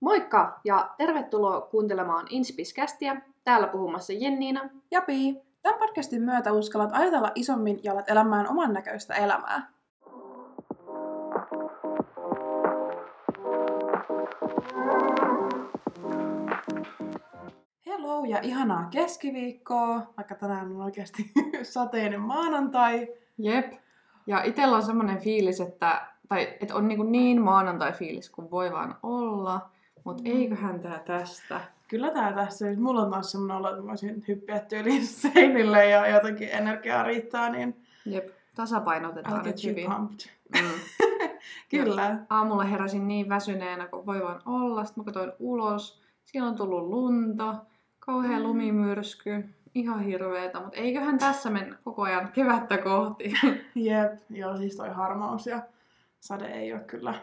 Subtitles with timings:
[0.00, 3.20] Moikka ja tervetuloa kuuntelemaan Inspiskästiä.
[3.44, 4.70] Täällä puhumassa Jenniina.
[4.90, 5.42] Ja Pii.
[5.62, 9.70] Tämän podcastin myötä uskallat ajatella isommin ja alat elämään oman näköistä elämää.
[17.86, 21.32] Hello ja ihanaa keskiviikkoa, vaikka tänään on oikeasti
[21.62, 23.08] sateinen maanantai.
[23.38, 23.72] Jep.
[24.26, 28.98] Ja itsellä on semmoinen fiilis, että, tai, että on niin, niin maanantai-fiilis kuin voi vaan
[29.02, 29.75] olla.
[30.06, 30.36] Mutta mm.
[30.36, 31.60] eiköhän tää tästä.
[31.88, 32.66] Kyllä tää tässä.
[32.76, 37.50] Mulla on taas semmoinen olo, että mä voisin hyppiä tyyliin seinille ja jotenkin energiaa riittää,
[37.50, 37.76] niin...
[38.04, 39.90] Jep, tasapainotetaan nyt hyvin.
[39.90, 40.08] Mm.
[41.70, 42.02] Kyllä.
[42.02, 44.84] Ja aamulla heräsin niin väsyneenä kuin voi vaan olla.
[44.84, 46.02] Sitten mä katsoin ulos.
[46.24, 47.54] Siellä on tullut lunta,
[48.00, 48.42] kauhea mm.
[48.42, 49.44] lumimyrsky,
[49.74, 53.34] ihan hirveetä, mutta eiköhän tässä mennä koko ajan kevättä kohti.
[53.74, 55.62] Jep, joo siis toi harmaus ja
[56.20, 57.14] sade ei ole kyllä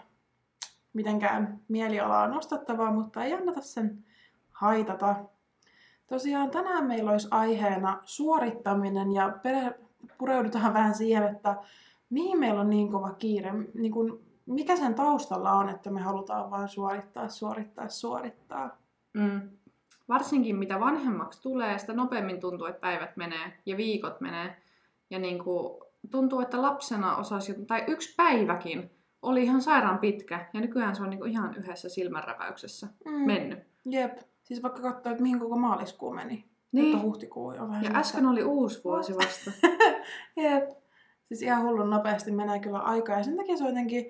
[0.94, 4.06] mitenkään mielialaa nostattavaa, mutta ei anneta sen
[4.52, 5.16] haitata.
[6.08, 9.34] Tosiaan tänään meillä olisi aiheena suorittaminen ja
[10.18, 11.56] pureudutaan vähän siihen, että
[12.10, 16.52] mihin meillä on niin kova kiire, niin kuin, mikä sen taustalla on, että me halutaan
[16.52, 18.78] vain suorittaa, suorittaa, suorittaa.
[19.14, 19.50] Mm.
[20.10, 24.58] Varsinkin mitä vanhemmaksi tulee, sitä nopeammin tuntuu, että päivät menee ja viikot menee.
[25.10, 28.92] Ja niin kuin, tuntuu, että lapsena osasi, tai yksi päiväkin
[29.24, 33.12] oli ihan sairaan pitkä, ja nykyään se on niinku ihan yhdessä silmänräpäyksessä mm.
[33.12, 33.60] mennyt.
[33.86, 34.18] Jep.
[34.44, 36.46] Siis vaikka katsoa, että mihin koko maaliskuu meni.
[36.72, 37.02] Niin.
[37.02, 37.84] Huhtikuu jo vähän.
[37.84, 39.52] Ja äsken oli uusi vuosi vasta.
[40.44, 40.70] Jep.
[41.28, 43.18] Siis ihan hullun nopeasti menee kyllä aikaa.
[43.18, 44.06] Ja sen takia se on jotenkin...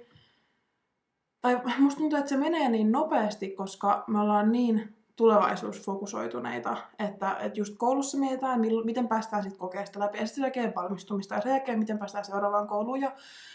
[1.42, 7.60] Tai musta tuntuu, että se menee niin nopeasti, koska me ollaan niin tulevaisuusfokusoituneita, että, että
[7.60, 11.80] just koulussa mietitään, miten päästään sitten kokeesta läpi, ja sitten sen valmistumista, ja sen jälkeen
[11.80, 13.12] miten päästään seuraavaan kouluun, ja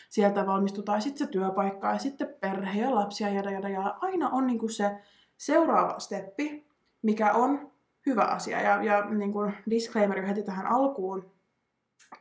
[0.09, 4.47] sieltä valmistutaan sitten se työpaikka, ja sitten perhe ja lapsia, ja, ja, ja aina on
[4.47, 4.99] niinku se
[5.37, 6.67] seuraava steppi,
[7.03, 7.71] mikä on
[8.07, 11.31] hyvä asia, ja, ja niin kuin disclaimer heti tähän alkuun,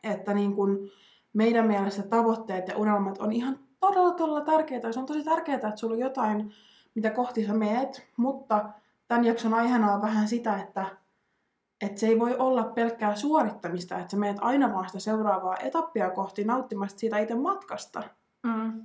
[0.04, 0.92] että niin kuin
[1.34, 5.76] meidän mielestä tavoitteet ja unelmat on ihan todella, todella tärkeitä, se on tosi tärkeää, että
[5.76, 6.54] sulla on jotain,
[6.96, 8.70] mitä kohti sä meet, mutta
[9.08, 10.86] tämän jakson aiheena on vähän sitä, että,
[11.82, 16.10] että se ei voi olla pelkkää suorittamista, että sä meet aina vaan sitä seuraavaa etappia
[16.10, 18.04] kohti nauttimasta siitä itse matkasta.
[18.44, 18.84] Mm.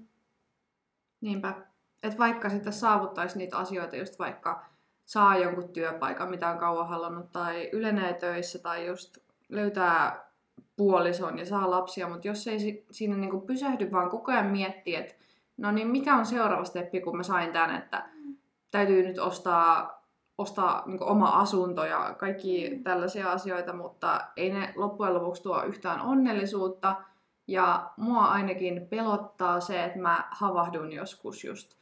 [1.21, 1.55] Niinpä.
[2.03, 4.65] Että vaikka sitten saavuttaisi niitä asioita, just vaikka
[5.05, 9.19] saa jonkun työpaikan, mitä on kauan halunnut, tai ylenee töissä, tai just
[9.49, 10.29] löytää
[10.77, 15.15] puolison ja saa lapsia, mutta jos ei siinä niinku pysähdy, vaan koko ajan miettiä, että
[15.57, 18.09] no niin mikä on seuraava steppi, kun mä sain tämän, että
[18.71, 20.02] täytyy nyt ostaa
[20.39, 22.83] ostaa niin oma asunto ja kaikki mm.
[22.83, 26.97] tällaisia asioita, mutta ei ne loppujen lopuksi tuo yhtään onnellisuutta.
[27.47, 31.75] Ja mua ainakin pelottaa se, että mä havahdun joskus just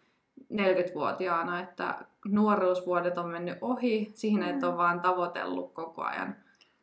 [0.53, 4.79] 40-vuotiaana, että nuoruusvuodet on mennyt ohi siihen, että on mm.
[4.79, 6.37] vaan tavoitellut koko ajan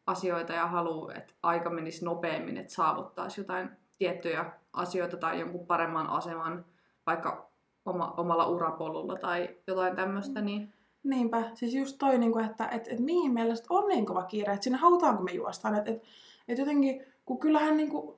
[0.08, 6.08] asioita ja haluaa, että aika menisi nopeammin, että saavuttaisi jotain tiettyjä asioita tai jonkun paremman
[6.10, 6.66] aseman
[7.06, 7.50] vaikka
[7.86, 10.74] oma, omalla urapolulla tai jotain tämmöistä, niin
[11.04, 14.54] Niinpä, siis just toi, niin kuin, että et, et mihin mielestä on niin kova kiire,
[14.54, 15.76] että sinne hautaanko me juostaan.
[15.76, 16.04] Että et,
[16.48, 18.18] et jotenkin, kun kyllähän niin kuin,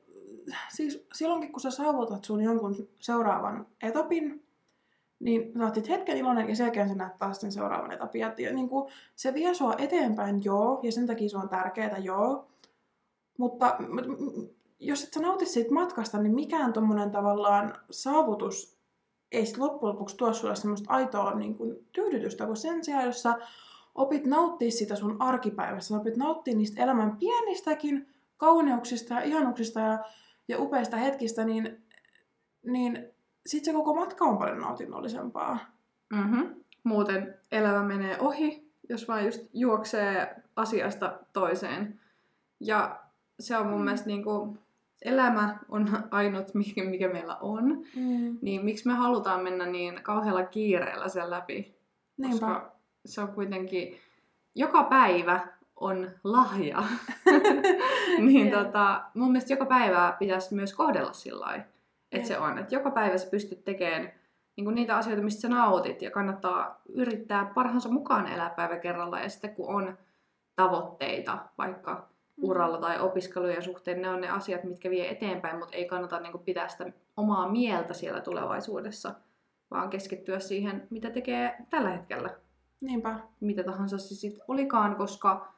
[0.70, 4.44] siis silloinkin kun sä saavutat sun jonkun seuraavan etapin,
[5.20, 8.22] niin sä oot hetken iloinen ja sen jälkeen sä näet taas sen seuraavan etapin.
[8.22, 11.98] Ja, ja niin kuin, se vie sua eteenpäin, joo, ja sen takia se on tärkeää,
[11.98, 12.48] joo.
[13.38, 13.78] Mutta
[14.80, 18.79] jos et sä nauti siitä matkasta, niin mikään tommonen tavallaan saavutus
[19.32, 23.22] ei sit loppujen lopuksi tuo sulle semmoista aitoa niin kuin, tyydytystä, kun sen sijaan, jos
[23.22, 23.36] sä
[23.96, 28.08] opit nauttia sitä sun arkipäivässä, opit nauttia niistä elämän pienistäkin
[28.38, 30.00] kauneuksista ja ihanuksista ja,
[30.48, 31.84] ja upeista hetkistä, niin,
[32.64, 33.10] niin
[33.46, 35.60] sit se koko matka on paljon nautinnollisempaa.
[36.10, 36.56] Mm-hmm.
[36.84, 42.00] Muuten elämä menee ohi, jos vaan just juoksee asiasta toiseen.
[42.60, 43.00] Ja
[43.40, 43.84] se on mun mm.
[43.84, 44.58] mielestä niinku,
[45.02, 47.66] elämä on ainut, mikä, mikä meillä on,
[47.96, 48.38] mm.
[48.42, 51.76] niin miksi me halutaan mennä niin kauhealla kiireellä sen läpi?
[52.18, 52.32] Niinpä.
[52.32, 52.76] Koska
[53.06, 53.98] se on kuitenkin,
[54.56, 56.84] joka päivä on lahja.
[58.26, 58.64] niin yeah.
[58.64, 61.64] tota, mun mielestä joka päivää pitäisi myös kohdella sillä lailla,
[62.12, 62.28] että yeah.
[62.28, 62.58] se on.
[62.58, 64.12] Että joka päivä sä pystyt tekemään
[64.56, 69.20] niin niitä asioita, mistä sä nautit ja kannattaa yrittää parhaansa mukaan elää päivä kerralla.
[69.20, 69.98] Ja sitten kun on
[70.56, 72.10] tavoitteita, vaikka
[72.42, 76.32] uralla tai opiskelujen suhteen, ne on ne asiat, mitkä vie eteenpäin, mutta ei kannata niin
[76.32, 79.16] kuin, pitää sitä omaa mieltä siellä tulevaisuudessa,
[79.72, 82.30] vaan keskittyä siihen, mitä tekee tällä hetkellä.
[82.82, 83.20] Niinpä.
[83.40, 85.54] Mitä tahansa se sitten olikaan, koska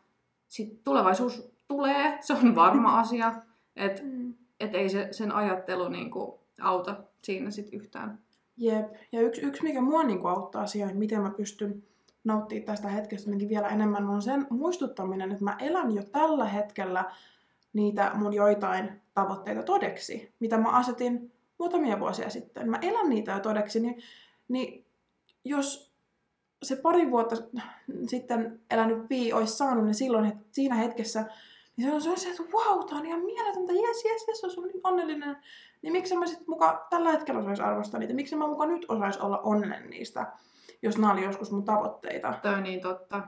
[0.47, 3.33] sit tulevaisuus tulee, se on varma asia,
[3.75, 4.33] että mm.
[4.59, 8.19] et ei se, sen ajattelu niin kuin, auta siinä sitten yhtään.
[8.57, 8.93] Jep.
[9.11, 11.83] Ja yksi, yksi mikä mua niin kuin auttaa siihen, miten mä pystyn
[12.23, 17.05] nauttimaan tästä hetkestä jotenkin vielä enemmän, on sen muistuttaminen, että mä elän jo tällä hetkellä
[17.73, 22.69] niitä mun joitain tavoitteita todeksi, mitä mä asetin muutamia vuosia sitten.
[22.69, 24.01] Mä elän niitä jo todeksi, niin,
[24.47, 24.85] niin
[25.45, 25.91] jos
[26.63, 27.35] se pari vuotta
[28.07, 31.25] sitten elänyt Pii olisi saanut ne silloin siinä hetkessä,
[31.77, 34.81] niin se on, se että wow, tää on ihan mieletöntä, jes, jes, jes, on niin
[34.83, 35.37] onnellinen.
[35.81, 38.13] Niin miksi mä sitten muka tällä hetkellä osaisi arvostaa niitä?
[38.13, 40.33] Miksi mä muka nyt osaisi olla onnellinen niistä,
[40.81, 42.33] jos nämä oli joskus mun tavoitteita?
[42.41, 43.27] Toi on niin totta.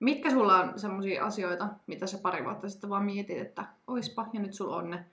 [0.00, 4.40] Mitkä sulla on semmoisia asioita, mitä sä pari vuotta sitten vaan mietit, että oispa ja
[4.40, 5.04] nyt sulla on ne?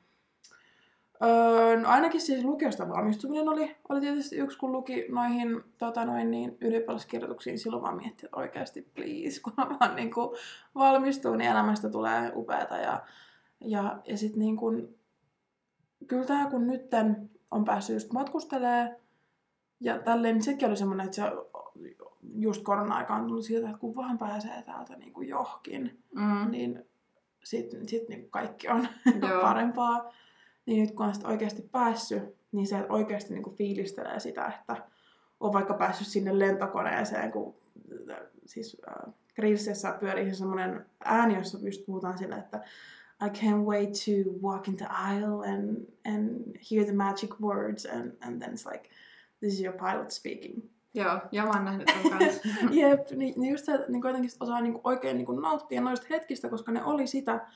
[1.24, 6.32] Öö, no ainakin siis lukiosta valmistuminen oli, oli tietysti yksi, kun luki noihin tota noin,
[6.32, 10.38] niin ylioppilaskirjoituksiin, silloin vaan mietti, että oikeasti please, kun mä vaan niin kuin
[10.76, 12.78] valmistuu, niin elämästä tulee upeata.
[12.78, 13.06] Ja,
[13.62, 15.00] ja, ja sitten niin kuin,
[16.08, 19.00] kyllä tämä kun nytten on päässyt just matkustelee
[19.80, 21.24] ja tälleen, niin sekin oli semmoinen, että se
[22.36, 26.52] just korona-aikaan tullut siitä, että kun vaan pääsee täältä niin kuin johonkin, Mm.
[26.52, 26.86] niin
[27.44, 28.88] sitten sit niin kaikki on
[29.30, 29.42] Joo.
[29.50, 30.14] parempaa.
[30.66, 34.84] Niin nyt kun on sit oikeasti päässyt, niin se oikeasti niin kuin fiilistelee sitä, että
[35.40, 37.56] on vaikka päässyt sinne lentokoneeseen, kun
[38.46, 42.64] siis äh, Reelsissa pyörii semmoinen ääni, jossa just puhutaan sille, että
[43.26, 48.12] I can't wait to walk in the aisle and, and hear the magic words and,
[48.22, 48.90] and then it's like,
[49.40, 50.70] this is your pilot speaking.
[50.96, 52.42] Joo, ja mä oon nähnyt ton kanssa.
[52.80, 56.50] Jep, niin, niin just se, että niin jotenkin osaa niin oikein niin nauttia noista hetkistä,
[56.50, 57.48] koska ne oli sitä,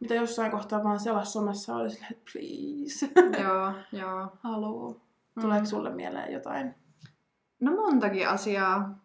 [0.00, 3.10] mitä jossain kohtaa vaan selas somessa oli silleen, että please,
[3.44, 4.28] joo, joo.
[4.40, 5.00] haloo.
[5.34, 5.42] Mm.
[5.42, 6.74] Tuleeko sulle mieleen jotain?
[7.60, 8.98] No montakin asiaa.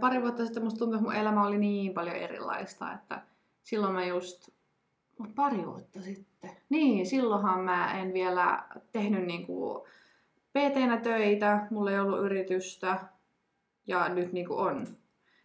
[0.00, 3.22] Pari vuotta sitten musta tuntui, että mun elämä oli niin paljon erilaista, että
[3.62, 4.48] silloin mä just...
[5.34, 6.50] Pari vuotta sitten.
[6.68, 9.86] Niin, silloinhan mä en vielä tehnyt niinku
[10.50, 12.98] PT-nä töitä, mulla ei ollut yritystä
[13.86, 14.86] ja nyt niinku on.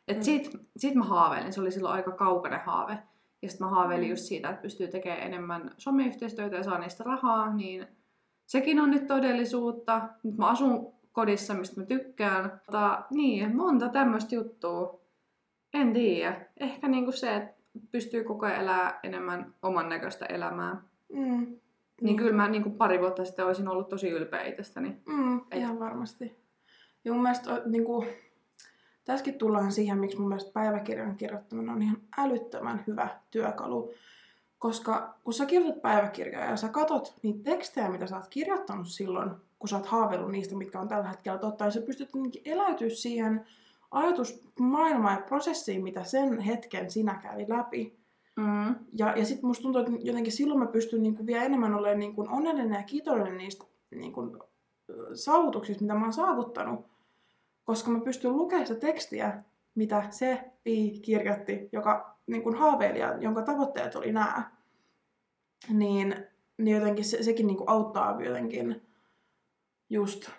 [0.08, 0.24] Et Mm.
[0.24, 2.98] sit, sit mä haaveilin, se oli silloin aika kaukainen haave.
[3.42, 4.10] Ja sitten mä haaveilin Mm.
[4.10, 7.88] just siitä, että pystyy tekemään enemmän someyhteistyötä ja saa niistä rahaa, niin
[8.46, 10.02] sekin on nyt todellisuutta.
[10.24, 12.44] Nyt mä asun kodissa, mistä mä tykkään.
[12.44, 15.00] Mutta niin, monta tämmöistä juttua.
[15.74, 16.46] En tiedä.
[16.60, 17.54] Ehkä niinku se, että
[17.92, 20.82] pystyy koko ajan elää enemmän oman näköistä elämää.
[21.14, 21.58] Mm.
[22.02, 24.98] Niin kyllä mä niinku pari vuotta sitten olisin ollut tosi ylpeä itsestäni.
[25.06, 26.36] Mm, Et- ihan varmasti.
[27.06, 28.08] Ja mun mielestä niin kuin,
[29.10, 33.94] tässäkin tullaan siihen, miksi mun mielestä päiväkirjan kirjoittaminen on ihan älyttömän hyvä työkalu.
[34.60, 39.32] Koska kun sä kirjoitat päiväkirjaa ja sä katot niitä tekstejä, mitä sä oot kirjoittanut silloin,
[39.60, 42.10] kun sä oot haaveillut niistä, mitkä on tällä hetkellä totta, ja sä pystyt
[42.46, 43.46] eläytyä siihen
[43.92, 48.00] ajatusmaailmaan ja prosessiin, mitä sen hetken sinä kävi läpi.
[48.36, 48.76] Mm.
[48.94, 52.00] Ja, ja sitten musta tuntuu, että jotenkin silloin mä pystyn niin kuin vielä enemmän olemaan
[52.00, 54.38] niin kuin onnellinen ja kiitollinen niistä niin kuin,
[54.90, 56.99] ö, saavutuksista, mitä mä oon saavuttanut.
[57.70, 59.44] Koska mä pystyn lukemaan sitä tekstiä,
[59.76, 64.52] mitä se Pi kirjoitti, joka niin kuin haaveili ja jonka tavoitteet oli nämä.
[65.70, 66.16] Niin,
[66.58, 68.82] niin jotenkin se, sekin niin kuin auttaa jotenkin
[69.90, 70.30] just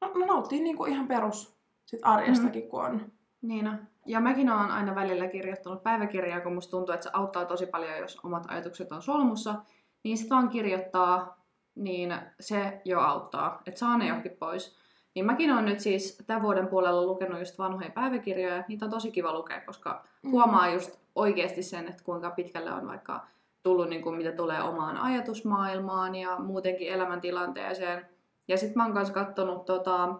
[0.00, 3.12] no, no nauttii niin kuin ihan perus sit arjestakin, kun on.
[3.42, 3.78] Niin on.
[4.06, 7.98] Ja mäkin olen aina välillä kirjoittanut päiväkirjaa, kun musta tuntuu, että se auttaa tosi paljon,
[7.98, 9.54] jos omat ajatukset on solmussa.
[10.02, 11.44] Niin sit vaan kirjoittaa,
[11.74, 14.81] niin se jo auttaa, että saa ne johonkin pois.
[15.14, 18.64] Niin mäkin olen nyt siis tämän vuoden puolella lukenut just vanhoja päiväkirjoja.
[18.68, 23.26] Niitä on tosi kiva lukea, koska huomaa just oikeasti sen, että kuinka pitkälle on vaikka
[23.62, 28.06] tullut, niin kuin mitä tulee omaan ajatusmaailmaan ja muutenkin elämäntilanteeseen.
[28.48, 30.14] Ja sitten mä oon kanssa kattonut, tota,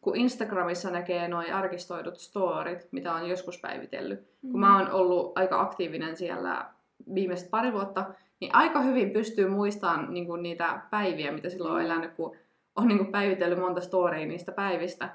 [0.00, 4.20] kun Instagramissa näkee noin arkistoidut storit, mitä on joskus päivitellyt.
[4.42, 4.50] Mm.
[4.50, 6.66] Kun mä oon ollut aika aktiivinen siellä
[7.14, 8.04] viimeiset pari vuotta,
[8.40, 12.36] niin aika hyvin pystyy muistamaan niin kuin niitä päiviä, mitä silloin on elänyt, kun
[12.76, 15.08] on niin kuin päivitellyt monta storya niistä päivistä.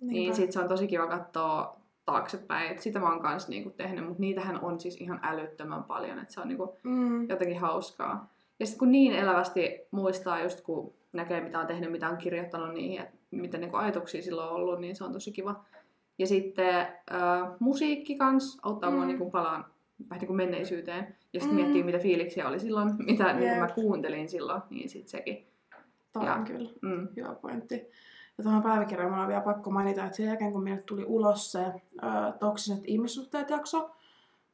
[0.00, 0.36] Niin Niinpä.
[0.36, 2.70] sit se on tosi kiva katsoa taaksepäin.
[2.72, 6.34] Et sitä mä oon kanssa niinku tehnyt, mutta niitähän on siis ihan älyttömän paljon, että
[6.34, 7.28] se on niinku Mm.
[7.28, 8.30] jotenkin hauskaa.
[8.60, 12.74] Ja sitten kun niin elävästi muistaa just kun näkee mitä on tehnyt, mitä on kirjoittanut
[12.74, 15.64] niihin, että mitä niinku ajatuksia silloin on ollut, niin se on tosi kiva.
[16.18, 19.06] Ja sitten äh, musiikki kans auttaa mua Mm.
[19.06, 19.64] niinku palaan
[20.10, 21.16] vähän niin kuin menneisyyteen.
[21.32, 21.62] Ja sitten Mm.
[21.62, 23.58] miettii, mitä fiiliksiä oli silloin, mitä niin Jep.
[23.60, 25.46] mä kuuntelin silloin, niin sitten sekin.
[26.18, 26.70] Toi Ja- on kyllä.
[26.82, 27.08] Mm.
[27.16, 27.74] Hyvä pointti.
[28.38, 31.60] Ja tuohon päiväkirjaan on vielä pakko mainita, että sen jälkeen kun meille tuli ulos se
[31.66, 31.72] ö,
[32.40, 33.90] toksiset ihmissuhteet jakso,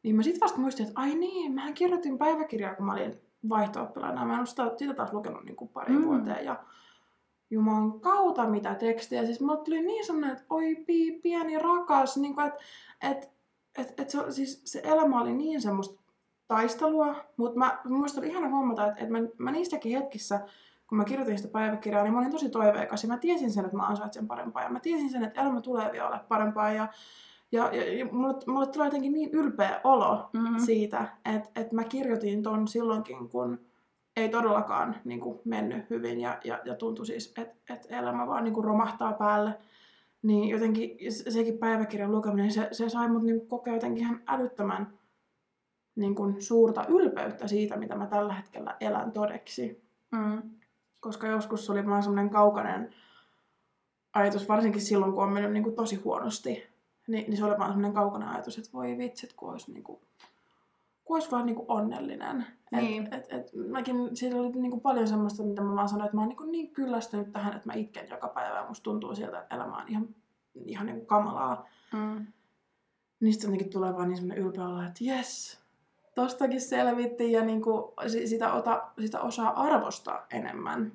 [0.02, 4.25] niin mä sit vasta muistin, että ai niin, mähän kirjoitin päiväkirjaa, kun mä olin vaihto-oppilaana.
[4.25, 6.04] Mä en ole sitä, sitä taas lukenut niin kuin pari Mm.
[6.04, 6.45] vuoteen.
[6.45, 6.57] Ja
[7.50, 9.25] Jumalan kautta mitä tekstiä.
[9.26, 12.16] Siis mulle tuli niin semmoinen, että oi pii, pieni rakas.
[12.16, 12.59] Niin kuin, että
[13.02, 13.31] et,
[13.78, 16.00] et, et se, siis se elämä oli niin semmoista
[16.49, 17.14] taistelua.
[17.37, 20.40] Mutta mä, musta oli ihana huomata, että, että mä, mä niistäkin hetkissä,
[20.92, 23.76] kun mä kirjoitin sitä päiväkirjaa, niin mä olin tosi toiveikas ja mä tiesin sen, että
[23.76, 26.88] mä ansaitsen parempaa ja mä tiesin sen, että elämä tulee vielä ole parempaa ja,
[27.52, 30.58] ja, ja, ja mulle, mulle tulee jotenkin niin ylpeä olo Mm-hmm.
[30.58, 33.61] siitä, että, että mä kirjoitin ton silloinkin, kun
[34.16, 38.44] ei todellakaan niin kuin, mennyt hyvin ja, ja, ja tuntui siis, että, että elämä vaan
[38.44, 39.58] niin kuin, romahtaa päälle.
[40.22, 44.99] Niin jotenkin se- sekin päiväkirjan lukeminen, se, se sai mut niin kokea jotenkin ihan älyttömän
[45.96, 49.82] niin kuin, suurta ylpeyttä siitä, mitä mä tällä hetkellä elän todeksi.
[50.11, 50.42] Mm.
[51.02, 52.94] Koska joskus se oli vaan semmoinen kaukainen
[54.12, 56.66] ajatus, varsinkin silloin, kun on mennyt niin kuin, tosi huonosti.
[57.06, 60.00] Niin, niin se oli vaan semmoinen kaukainen ajatus, että voi vitsit, kun olisi, niin kuin,
[61.04, 62.47] kun olisi vaan niin kuin, onnellinen.
[62.73, 63.06] Niin.
[63.06, 66.16] Et, et, et, mäkin, siellä oli niin kuin, paljon semmoista, mitä mä vaan sanoin, että
[66.16, 69.14] mä oon niin, kuin, niin kyllästynyt tähän, että mä itken joka päivä ja musta tuntuu
[69.14, 70.09] siltä, että elämä on ihan,
[70.66, 71.68] ihan niin kuin, kamalaa.
[71.92, 72.26] Mm.
[73.21, 75.62] Niin sitten jotenkin tulee vaan niin semmoinen ylpeä olo, että jes,
[76.14, 80.92] tostakin selvittiin ja niin kuin, si- sitä, ota, sitä osaa arvostaa enemmän.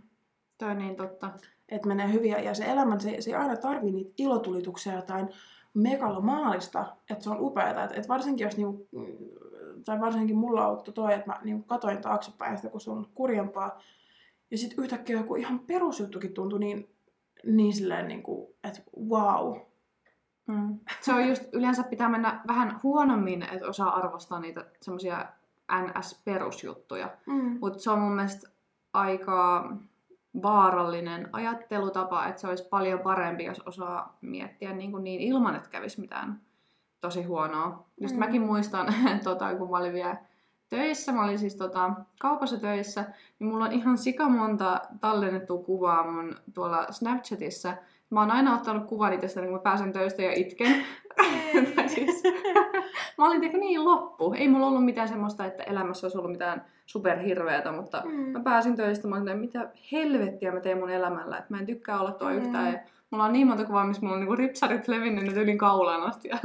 [0.58, 1.30] Toi niin totta.
[1.70, 5.30] että menee hyviä ja se elämä, se, se ei aina tarvii niitä ilotulituksia jotain
[5.74, 7.84] megalomaalista, että se on upeaa.
[7.84, 9.06] Että et varsinkin jos niinku, mm,
[9.86, 13.82] tai varsinkin mulla auttoi toi, että mä niinku katoin taaksepäin sitä, kun se on kurjempaa.
[14.52, 16.90] Ja sitten yhtäkkiä joku ihan perusjuttukin tuntui niin,
[17.46, 19.58] niin silleen, niinku, että wow.
[20.48, 20.80] Mm.
[21.02, 25.26] Se on just, yleensä pitää mennä vähän huonommin, että osaa arvostaa niitä semmoisia
[25.72, 27.10] NS-perusjuttuja.
[27.26, 27.58] Mm.
[27.62, 28.50] Mutta se on mun mielestä
[28.94, 29.70] aika
[30.44, 35.70] vaarallinen ajattelutapa, että se olisi paljon parempi, jos osaa miettiä niin, kuin niin ilman, että
[35.70, 36.42] kävisi mitään
[37.02, 37.86] tosi huonoa.
[38.02, 38.20] Just Mm.
[38.20, 38.88] mäkin muistan,
[39.24, 40.18] tota, kun mä olin vielä
[40.70, 43.06] töissä, mä olin siis tota, kaupassa töissä,
[43.40, 47.74] niin mulla on ihan sika monta tallennettua kuvaa mun tuolla Snapchatissa.
[48.10, 50.76] Mä oon aina ottanut kuvan itsestäni, kun mä pääsen töistä ja itken.
[51.76, 52.24] Tai siis,
[53.18, 54.34] mä olin ehkä niin loppu.
[54.38, 58.12] Ei mulla ollut mitään semmoista, että elämässä olisi ollut mitään superhirveätä, mutta Mm.
[58.14, 61.66] mä pääsin töistä, mä olin, että mitä helvettiä mä teen mun elämällä, että mä en
[61.66, 62.36] tykkää olla tuo Mm.
[62.38, 62.74] yhtään.
[62.74, 62.80] Ja
[63.12, 66.30] mulla on niin monta kuvaa, missä mulla on niinku ripsarit levinnyt yli kaulaan asti.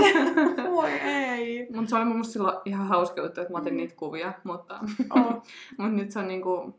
[0.00, 1.68] Ei, voi ei.
[1.74, 3.76] Mutta se oli mun mielestä silloin ihan hauska juttu, että mä otin Mm.
[3.76, 4.78] niitä kuvia, mutta,
[5.16, 5.42] Oh.
[5.78, 6.74] mutta nyt se on niinku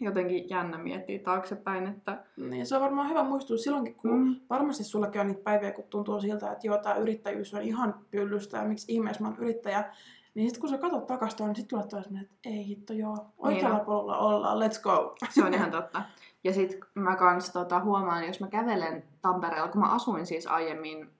[0.00, 4.84] jotenkin jännä miettiä taaksepäin, että Niin, se on varmaan hyvä muistua silloinkin, kun mm, varmasti
[4.84, 8.64] sullakin on niitä päiviä, kun tuntuu siltä, että joo, tämä yrittäjyys on ihan pyllystä ja
[8.64, 9.92] miksi ihmeessä mä oon yrittäjä.
[10.34, 13.76] Niin sitten kun sä katsot takasta, niin sitten tulee sellainen, että ei hitto joo, oikealla
[13.76, 15.16] Niin polulla ollaan, let's go.
[15.30, 16.02] se on ihan totta.
[16.44, 21.10] Ja sit mä kans tota, huomaan, jos mä kävelen Tampereella, kun mä asuin siis aiemmin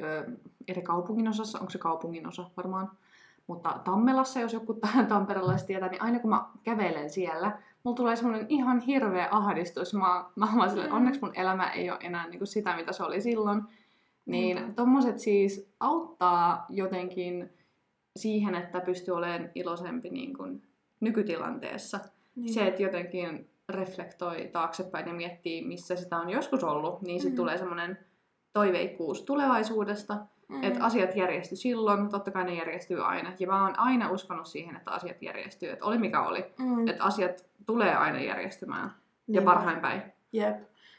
[0.00, 0.30] ö,
[0.68, 2.90] eri kaupungin osassa, onko se kaupungin osa varmaan,
[3.46, 8.46] mutta Tammelassa, jos joku tamperelaiset tietää, niin aina kun mä kävelen siellä, mulla tulee semmoinen
[8.48, 9.94] ihan hirveä ahdistus.
[9.94, 10.96] Mä, mä vaan silleen, Mm.
[10.96, 13.62] onneksi mun elämä ei ole enää niin kuin sitä, mitä se oli silloin.
[14.26, 14.72] Niin Niinpä.
[14.72, 17.50] tommoset siis auttaa jotenkin
[18.18, 20.62] siihen, että pystyy olemaan iloisempi niin kuin
[21.00, 22.00] nykytilanteessa.
[22.36, 22.54] Niin.
[22.54, 27.36] Se, että jotenkin reflektoi taaksepäin ja miettii, missä sitä on joskus ollut, niin sitten Mm.
[27.36, 27.98] tulee semmoinen
[28.52, 30.16] toiveikkuus tulevaisuudesta,
[30.48, 30.62] Mm.
[30.64, 33.32] että asiat järjesty silloin, totta kai ne järjestyy aina.
[33.38, 36.44] Ja mä oon aina uskonut siihen, että asiat järjestyy, että oli mikä oli.
[36.58, 36.88] mm.
[36.88, 38.84] Että asiat tulee aina järjestymään.
[38.84, 38.92] Ja
[39.26, 39.50] Niinpä.
[39.50, 40.02] parhain päin.
[40.32, 40.56] Jep.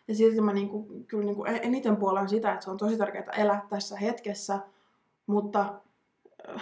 [0.08, 3.66] Ja silti mä niinku, kyllä niinku eniten puolan sitä, että se on tosi tärkeää elää
[3.70, 4.60] tässä hetkessä,
[5.28, 5.74] mutta
[6.50, 6.62] äh,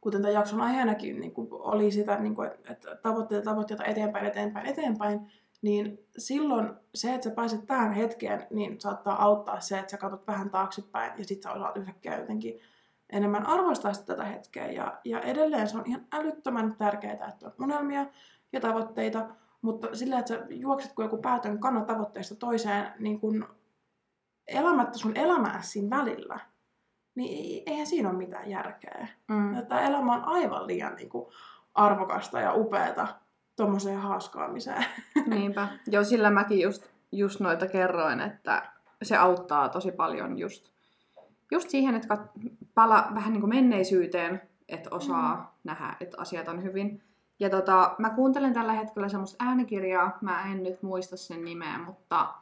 [0.00, 5.20] kuten tämän jakson aiheenakin niin oli sitä, niin kuin, että tavoitteita, tavoitteita eteenpäin, eteenpäin, eteenpäin,
[5.62, 10.26] niin silloin se, että sä pääset tähän hetkeen, niin saattaa auttaa se, että sä katsot
[10.26, 12.60] vähän taaksepäin ja sit sä osaat yhtäkkiä jotenkin
[13.10, 14.66] enemmän arvostaa sitä tätä hetkeä.
[14.66, 18.06] Ja, ja edelleen se on ihan älyttömän tärkeää, että on unelmia
[18.52, 19.28] ja tavoitteita,
[19.62, 23.48] mutta sillä, että sä juokset kuin joku päätön kanna tavoitteesta toiseen niin kun
[24.46, 26.40] elämättä sun elämää siinä välillä,
[27.14, 29.08] niin ei- eihän siinä ole mitään järkeä.
[29.28, 29.66] Mm.
[29.66, 31.26] Tämä elämä on aivan liian niin kuin,
[31.74, 33.08] arvokasta ja upeata
[33.58, 34.84] tuommoiseen haaskaamiseen.
[35.26, 35.68] Niinpä.
[35.86, 38.72] Joo, sillä mäkin just, just noita kerroin, että
[39.02, 40.70] se auttaa tosi paljon just,
[41.50, 45.42] just siihen, että kat- pala vähän niin kuin menneisyyteen, että osaa mm.
[45.64, 47.02] nähdä, että asiat on hyvin.
[47.40, 52.34] Ja tota, mä kuuntelen tällä hetkellä semmoista äänikirjaa, mä en nyt muista sen nimeä, mutta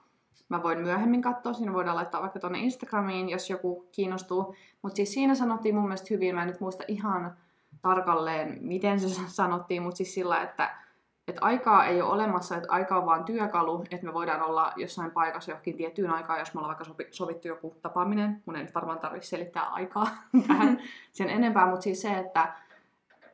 [0.49, 4.55] mä voin myöhemmin katsoa, siinä voidaan laittaa vaikka tuonne Instagramiin, jos joku kiinnostuu.
[4.83, 7.37] Mutta siis siinä sanottiin mun mielestä hyvin, mä en nyt muista ihan
[7.83, 10.86] tarkalleen, miten se sanottiin, mutta siis sillä, että
[11.29, 15.11] että aikaa ei ole olemassa, että aika on vaan työkalu, että me voidaan olla jossain
[15.11, 18.43] paikassa johonkin tiettyyn aikaan, jos me ollaan vaikka sopi, sovittu joku tapaaminen.
[18.47, 20.07] Mun ei nyt varmaan tarvitse selittää aikaa
[20.47, 22.53] tähän sen enempää, mutta siis se, että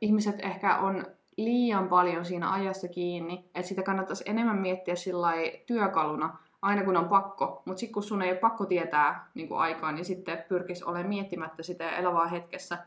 [0.01, 1.07] ihmiset ehkä on
[1.37, 5.33] liian paljon siinä ajassa kiinni, että sitä kannattaisi enemmän miettiä sillä
[5.67, 9.61] työkaluna, aina kun on pakko, mutta sitten kun sun ei ole pakko tietää niin kuin
[9.61, 12.79] aikaa, niin sitten pyrkisi olemaan miettimättä sitä elävää hetkessä,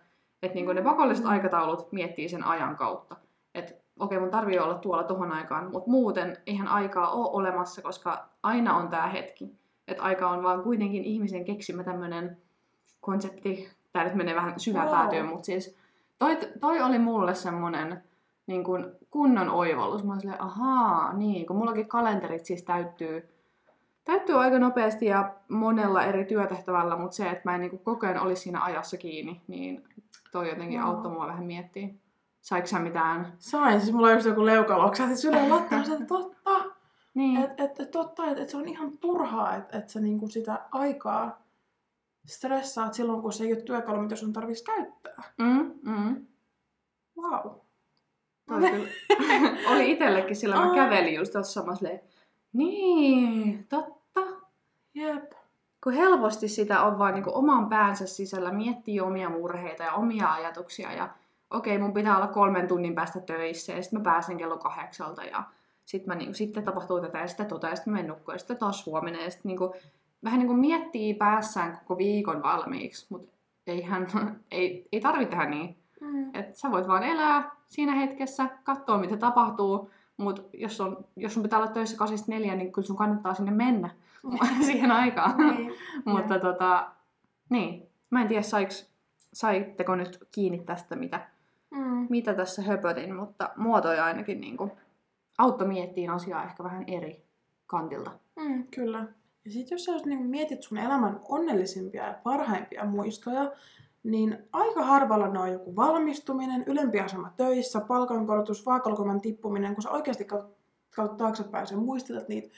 [0.43, 3.15] että niin ne pakolliset aikataulut miettii sen ajan kautta.
[3.99, 8.77] Okei mun tarvii olla tuolla tohon aikaan, mutta muuten eihän aikaa ole olemassa, koska aina
[8.77, 9.55] on tämä hetki.
[9.87, 12.37] Että aika on vaan kuitenkin ihmisen keksimä tämmöinen
[13.01, 13.69] konsepti.
[13.93, 15.31] Tämä nyt menee vähän syväpäätyyn, Wow.
[15.33, 15.77] mutta siis
[16.19, 18.03] toi, toi oli mulle semmoinen
[18.47, 20.03] niin kuin kunnon oivallus.
[20.03, 23.29] Mä olin ahaa, niin, kun mullakin kalenterit siis täyttyy,
[24.05, 28.07] täyttyy aika nopeasti ja monella eri työtehtävällä, mutta se, että mä en niin kuin koko
[28.07, 29.83] ajan olisi siinä ajassa kiinni, niin
[30.31, 30.87] toi jotenkin Joo.
[30.87, 31.87] auttoi mua vähän miettiä.
[32.45, 33.33] Saiko sä mitään?
[33.37, 36.65] Sain, siis mulla on just joku leukaloksa, sylen lattialla, että totta.
[37.13, 37.43] Niin.
[37.43, 40.59] Että et, et, totta, että et se on ihan turhaa, että et sä niinku sitä
[40.71, 41.41] aikaa
[42.25, 45.23] stressaat silloin, kun se ei ole työkalu, mitä sun tarvitsisi käyttää.
[45.37, 46.25] Mm, mm.
[47.17, 47.51] Wow.
[48.47, 48.89] Toi kyllä.
[49.71, 51.87] oli itsellekin sillä, mä kävelin just tuossa samassa
[52.53, 54.21] niin, totta.
[54.93, 55.31] Jep.
[55.83, 60.93] Kun helposti sitä on vaan niin oman päänsä sisällä, miettii omia murheita ja omia ajatuksia
[60.93, 61.09] ja
[61.49, 65.43] okei, mun pitää olla kolmen tunnin päästä töissä ja sitten mä pääsen kello kahdeksalta ja
[65.85, 68.39] sitten, mä, niin sitten tapahtuu tätä ja sitten tota ja sitten mä menen nukkuun ja
[68.39, 69.59] sitten taas huomenna ja sitten niin
[70.23, 73.31] vähän niin kuin miettii päässään koko viikon valmiiksi, mutta
[73.67, 74.07] eihän,
[74.51, 75.77] ei, ei tarvitse tehdä niin.
[76.01, 76.29] Mm.
[76.33, 81.43] Et sä voit vaan elää siinä hetkessä, katsoa mitä tapahtuu, mutta jos, on, jos sun
[81.43, 83.89] pitää olla töissä 8 neljä, niin kyllä sun kannattaa sinne mennä
[84.65, 85.37] siihen aikaan.
[85.37, 85.73] Niin.
[86.05, 86.91] mutta tota,
[87.49, 88.91] niin, mä en tiedä saiks,
[89.33, 91.27] saitteko nyt kiinni tästä, mitä,
[91.75, 92.07] Mm.
[92.09, 94.71] mitä tässä höpötin, mutta muotoja ainakin niin kuin,
[95.37, 97.25] auttoi miettiin asiaa ehkä vähän eri
[97.67, 98.11] kantilta.
[98.35, 99.05] Mm, kyllä.
[99.45, 103.51] Ja sitten jos sä just niin mietit sun elämän onnellisimpia ja parhaimpia muistoja,
[104.03, 109.89] niin aika harvalla ne on joku valmistuminen, ylempi asema töissä, palkankorotus, vaakalokoman tippuminen, kun sä
[109.89, 112.49] oikeasti katsot taaksepäin ja muistelet niitä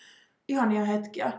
[0.47, 1.33] ihania hetkiä.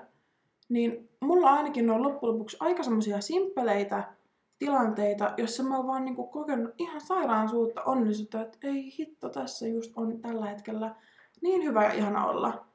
[0.68, 4.17] Niin mulla ainakin ne on loppujen lopuksi aika semmoisia simppeleitä
[4.58, 9.66] tilanteita, jossa mä oon vaan niinku kokenut ihan sairaan suutta onnellisuutta, että ei hitto, tässä
[9.66, 10.94] just on tällä hetkellä
[11.42, 12.66] niin hyvä ja ihana olla.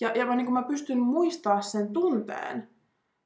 [0.00, 2.68] Ja, ja mä, niin mä pystyn muistaa sen tunteen,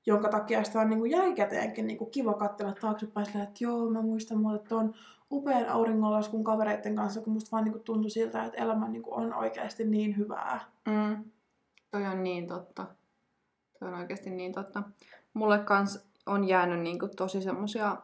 [0.06, 4.58] jonka takia sitä on niin jälkikäteenkin niin kiva katsella taaksepäin että joo, mä muistan mulle
[4.58, 4.94] tuon
[5.30, 9.84] upean auringonlaskun kavereiden kanssa, kun musta vaan niin tuntui siltä, että elämä niin on oikeasti
[9.84, 10.60] niin hyvää.
[10.88, 11.24] Mm.
[11.90, 12.86] Toi on niin totta.
[13.78, 14.82] Toi on oikeasti niin totta.
[15.34, 17.96] Mulle kans on jäänyt niin kuin tosi semmosia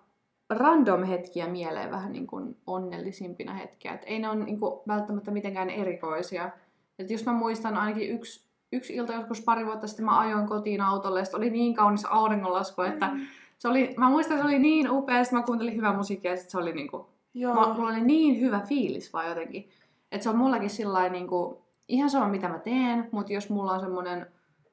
[0.51, 3.93] random hetkiä mieleen vähän niin kuin onnellisimpina hetkiä.
[3.93, 6.51] Et ei ne ole niin kuin välttämättä mitenkään erikoisia.
[6.99, 10.81] Et just mä muistan ainakin yksi, yksi ilta joskus pari vuotta sitten mä ajoin kotiin
[10.81, 13.21] autolle ja oli niin kaunis auringonlasku, että Mm.
[13.59, 16.37] se oli, mä muistan, että se oli niin upea, sit mä kuuntelin hyvää musiikkia ja
[16.37, 17.55] sit se oli niinku Joo.
[17.55, 19.69] Mulla, mulla oli niin hyvä fiilis vaan jotenkin.
[20.13, 21.57] Että se on mullakin sillä niin kuin,
[21.89, 24.27] ihan sama mitä mä teen, mutta jos mulla on semmoinen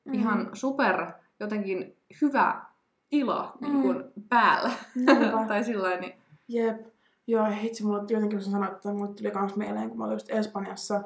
[0.05, 0.13] Mm.
[0.13, 1.05] ihan super
[1.39, 2.61] jotenkin hyvä
[3.09, 3.67] tila Mm.
[3.67, 4.71] niin kuin päällä.
[5.47, 6.13] Tai sillä niin
[6.47, 6.81] Jep.
[7.27, 10.15] Joo, hitsi, mulla jotenkin, kun sä sanoit, että mulle tuli kans mieleen, kun mä olin
[10.15, 11.01] just Espanjassa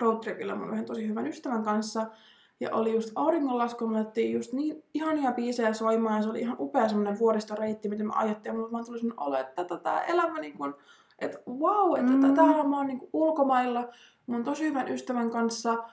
[0.00, 2.06] roadtripillä mun yhden tosi hyvän ystävän kanssa.
[2.60, 6.56] Ja oli just auringonlasku, me laitettiin just niin ihania biisejä soimaan, ja se oli ihan
[6.60, 10.04] upea semmoinen vuoristoreitti, miten me ajettiin, ja mulla vaan tuli semmoinen olo, että tätä tää
[10.04, 10.74] elämä niin kuin,
[11.18, 12.34] että wow, että Mm.
[12.34, 13.88] täällä mä oon niin ulkomailla
[14.26, 15.84] mun tosi hyvän ystävän kanssa.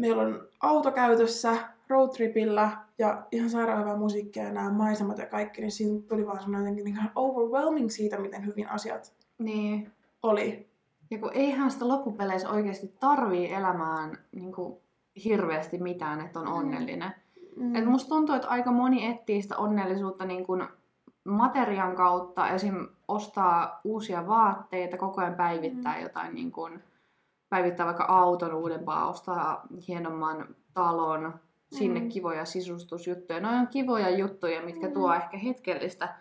[0.00, 1.56] Meillä on auto käytössä
[1.88, 6.40] roadtripillä ja ihan sairaan hyvää musiikkia ja nämä maisemat ja kaikki, niin siinä tuli vaan
[6.40, 9.92] semmoinen jotenkin niin ihan overwhelming siitä, miten hyvin asiat niin.
[10.22, 10.66] oli.
[11.10, 14.76] Ja kun eihän sitä loppupeleissä oikeasti tarvii elämään niin kuin,
[15.24, 16.52] hirveästi mitään, että on Mm.
[16.52, 17.10] onnellinen.
[17.56, 17.74] Mm.
[17.76, 20.68] Et musta tuntuu, että aika moni etsii sitä onnellisuutta niin kuin
[21.24, 22.86] materian kautta, esim.
[23.08, 26.02] ostaa uusia vaatteita, koko ajan päivittää Mm.
[26.02, 26.82] jotain, niin kuin,
[27.48, 31.34] päivittää vaikka auton uudempaa, ostaa hienomman talon,
[31.72, 32.08] sinne Mm.
[32.08, 33.40] kivoja sisustusjuttuja.
[33.40, 34.92] Ne on kivoja juttuja, mitkä Mm.
[34.92, 36.14] tuo ehkä hetkellistä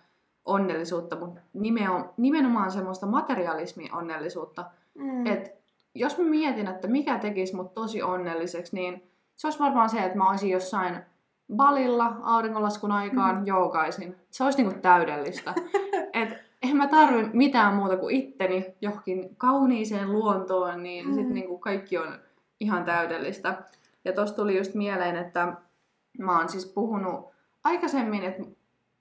[0.46, 4.66] onnellisuutta, mutta nimenomaan, nimenomaan semmoista materialismin onnellisuutta.
[4.94, 5.26] Mm.
[5.26, 5.52] Et
[5.96, 9.04] jos mä mietin, että mikä tekisi mut tosi onnelliseksi, niin
[9.36, 11.00] se olisi varmaan se, että mä olisin jossain
[11.56, 13.48] balilla auringonlaskun aikaan Mhm.
[13.48, 14.16] joogaisin.
[14.32, 15.54] Se olisi niinku täydellistä.
[16.76, 21.34] En mä tarvi mitään muuta kuin itteni johonkin kauniiseen luontoon, niin Mm.
[21.34, 22.20] niinku kaikki on
[22.60, 23.64] ihan täydellistä.
[24.06, 25.54] Ja tosta tuli just mieleen, että
[26.20, 27.30] mä oon siis puhunut
[27.64, 28.44] aikaisemmin, että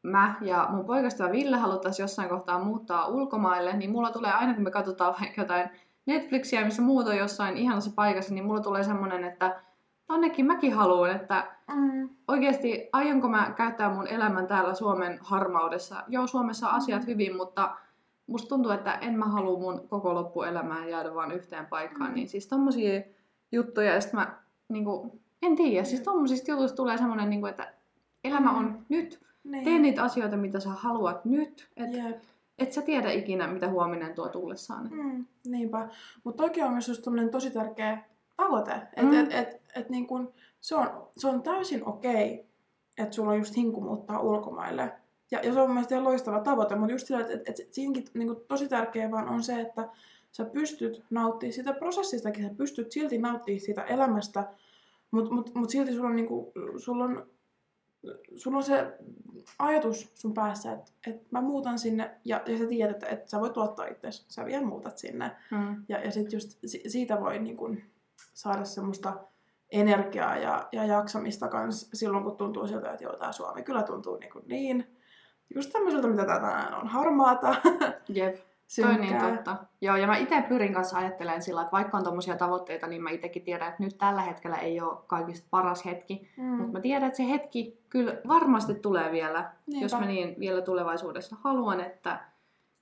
[0.02, 4.62] mä ja mun poikaystävä Ville haluttaisiin jossain kohtaa muuttaa ulkomaille, niin mulla tulee aina, kun
[4.64, 5.70] me katsotaan vaikka jotain
[6.06, 9.60] Netflixiä, missä muut on jossain ihanassa paikassa, niin mulla tulee semmonen, että
[10.06, 12.08] tonnekin mäkin haluan, että Mm.
[12.28, 16.02] oikeasti aionko mä käyttää mun elämän täällä Suomen harmaudessa.
[16.08, 17.06] Joo, Suomessa on asiat Mm.
[17.06, 17.76] hyvin, mutta
[18.26, 22.10] musta tuntuu, että en mä halua mun koko loppuelämään jäädä vaan yhteen paikkaan.
[22.10, 22.14] Mm.
[22.14, 23.02] Niin siis tommosia
[23.52, 24.34] juttuja, ja sit mä
[24.68, 27.72] niinku, en tiedä, siis tommosista jutuista tulee semmonen, niinku, että
[28.24, 28.58] elämä Mm.
[28.58, 29.24] on nyt.
[29.44, 29.64] Niin.
[29.64, 31.68] Tee niitä asioita, mitä sä haluat nyt.
[31.76, 32.22] Et Jep.
[32.58, 34.88] et sä tiedä ikinä, mitä huominen tuo tullessaan.
[34.90, 35.88] Mm, niinpä.
[36.24, 37.98] Mutta toki on myös just tosi tärkeä
[38.36, 38.72] tavoite.
[38.72, 39.12] Että Mm.
[39.14, 42.46] et, et, et, niin kun, se, on, se on täysin okei,
[42.98, 44.92] että sulla on just hinku muuttaa ulkomaille.
[45.30, 47.72] Ja, ja se on mun mielestä ihan loistava tavoite, mutta just sillä, että et, et
[47.74, 49.88] siinäkin niin kun, tosi tärkeää vaan on se, että
[50.32, 54.44] sä pystyt nauttimaan sitä prosessistakin, sä pystyt silti nauttimaan siitä elämästä,
[55.10, 57.26] mutta mut, mut silti sulla on, niinku, sulla on,
[58.36, 58.92] sulla on se
[59.58, 63.40] ajatus sun päässä, että et mä muutan sinne ja, ja sä tiedät, että et sä
[63.40, 65.30] voit tuottaa itsesi, sä vielä muutat sinne.
[65.50, 65.84] Mm.
[65.88, 67.78] Ja, ja sitten just si- siitä voi niin kun
[68.34, 69.16] saada semmoista
[69.72, 74.16] energiaa ja, ja jaksamista kans silloin, kun tuntuu siltä, että joo, tää Suomi kyllä tuntuu
[74.16, 74.96] niin, kuin niin
[75.54, 77.56] just tämmöiseltä, mitä tää tänään on, harmaata,
[78.08, 78.37] Jep.
[78.76, 79.56] Toi on niin totta.
[79.80, 83.10] Joo, ja mä itse pyrin kanssa ajattelemaan sillä, että vaikka on tommosia tavoitteita, niin mä
[83.10, 86.30] itsekin tiedän, että nyt tällä hetkellä ei ole kaikista paras hetki.
[86.37, 86.44] Mm.
[86.44, 89.84] Mutta mä tiedän, että se hetki kyllä varmasti tulee vielä, Niinpä.
[89.84, 92.20] jos mä niin vielä tulevaisuudessa haluan, että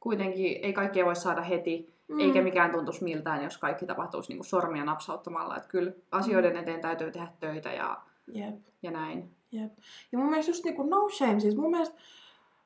[0.01, 2.21] kuitenkin ei kaikkea voi saada heti, mm.
[2.21, 5.57] eikä mikään tuntuisi miltään, jos kaikki tapahtuisi niin kuin sormia napsauttamalla.
[5.57, 8.55] Että kyllä asioiden eteen täytyy tehdä töitä ja, Jep.
[8.83, 9.31] ja näin.
[9.53, 9.73] Jep.
[10.13, 11.97] Ja mun mielestä just niinku no shame, siis mun mielestä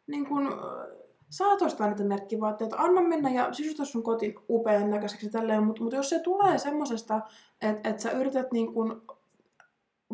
[0.06, 5.30] niin kun, äh, saa ostaa niitä merkkivaatteita, anna mennä ja sisusta sun kotiin upean näköiseksi
[5.30, 7.20] tälleen, mutta mut jos se tulee semmosesta,
[7.62, 9.02] että et sä yrität niin kun,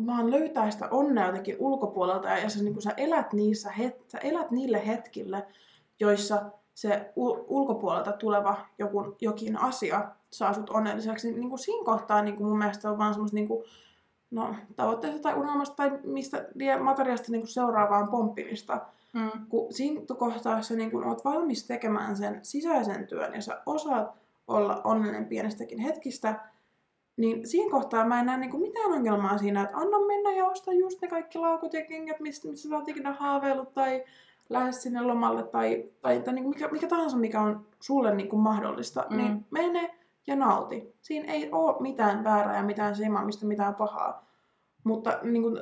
[0.05, 4.09] vaan löytää sitä onnea jotenkin ulkopuolelta ja, ja sä, niin kun sä, elät niissä het,
[4.11, 5.47] sä elät niille hetkille,
[5.99, 7.11] joissa se
[7.47, 12.47] ulkopuolelta tuleva joku, jokin asia saa sut onnelliseksi, niin, niin kuin siinä kohtaa niin kuin
[12.47, 13.63] mun mielestä on vaan semmoista niin kuin,
[14.31, 16.47] no, tavoitteesta tai unelmasta tai mistä
[16.81, 18.81] materiaalista niin kuin seuraavaan pomppimista.
[19.13, 19.47] Mm.
[19.49, 24.11] Kun siinä kohtaa, sä niin kuin oot valmis tekemään sen sisäisen työn ja sä osaat
[24.47, 26.39] olla onnellinen pienestäkin hetkistä,
[27.17, 30.45] niin siinä kohtaa mä en näe niin kuin mitään ongelmaa siinä, että anna mennä ja
[30.45, 34.03] osta just ne kaikki laukut ja kengät, mistä, mistä sä oot ikinä haaveillut tai
[34.49, 38.29] lähde sinne lomalle tai, tai, tai niin kuin mikä, mikä tahansa, mikä on sulle niin
[38.29, 39.17] kuin mahdollista, Mm.
[39.17, 39.95] niin mene
[40.27, 40.95] ja nauti.
[41.01, 44.25] Siinä ei ole mitään väärää ja mitään seimamista, mitään pahaa.
[44.83, 45.57] Mutta niin kuin,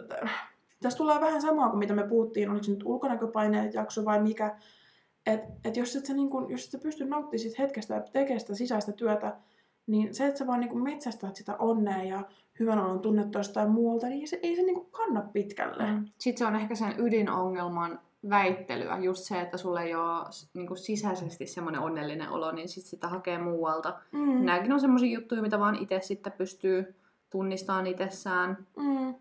[0.82, 4.58] tässä tulee vähän samaa kuin mitä me puhuttiin, oliko se nyt ulkonäköpaineet jakso vai mikä.
[5.26, 8.02] Että et jos et sä, niin kun, jos et sä pysty nauttimaan siitä hetkestä ja
[8.02, 9.38] tekemään sitä sisäistä työtä,
[9.88, 12.24] niin se, että sä vaan niin kun metsästät sitä onnea ja
[12.60, 15.92] hyvän olon tunnetta jostain muualta, niin se, ei se niin kun kanna pitkälle.
[15.92, 16.06] Mm.
[16.18, 20.78] Sitten se on ehkä sen ydinongelman väittelyä, just se, että sulle ei ole niin kuin
[20.78, 24.00] sisäisesti semmoinen onnellinen olo, niin sit sitä hakee muualta.
[24.12, 24.46] Mm.
[24.46, 26.96] Nämäkin on semmoisia juttuja, mitä vaan itse sitten pystyy
[27.30, 29.16] tunnistamaan itsessään, Mm.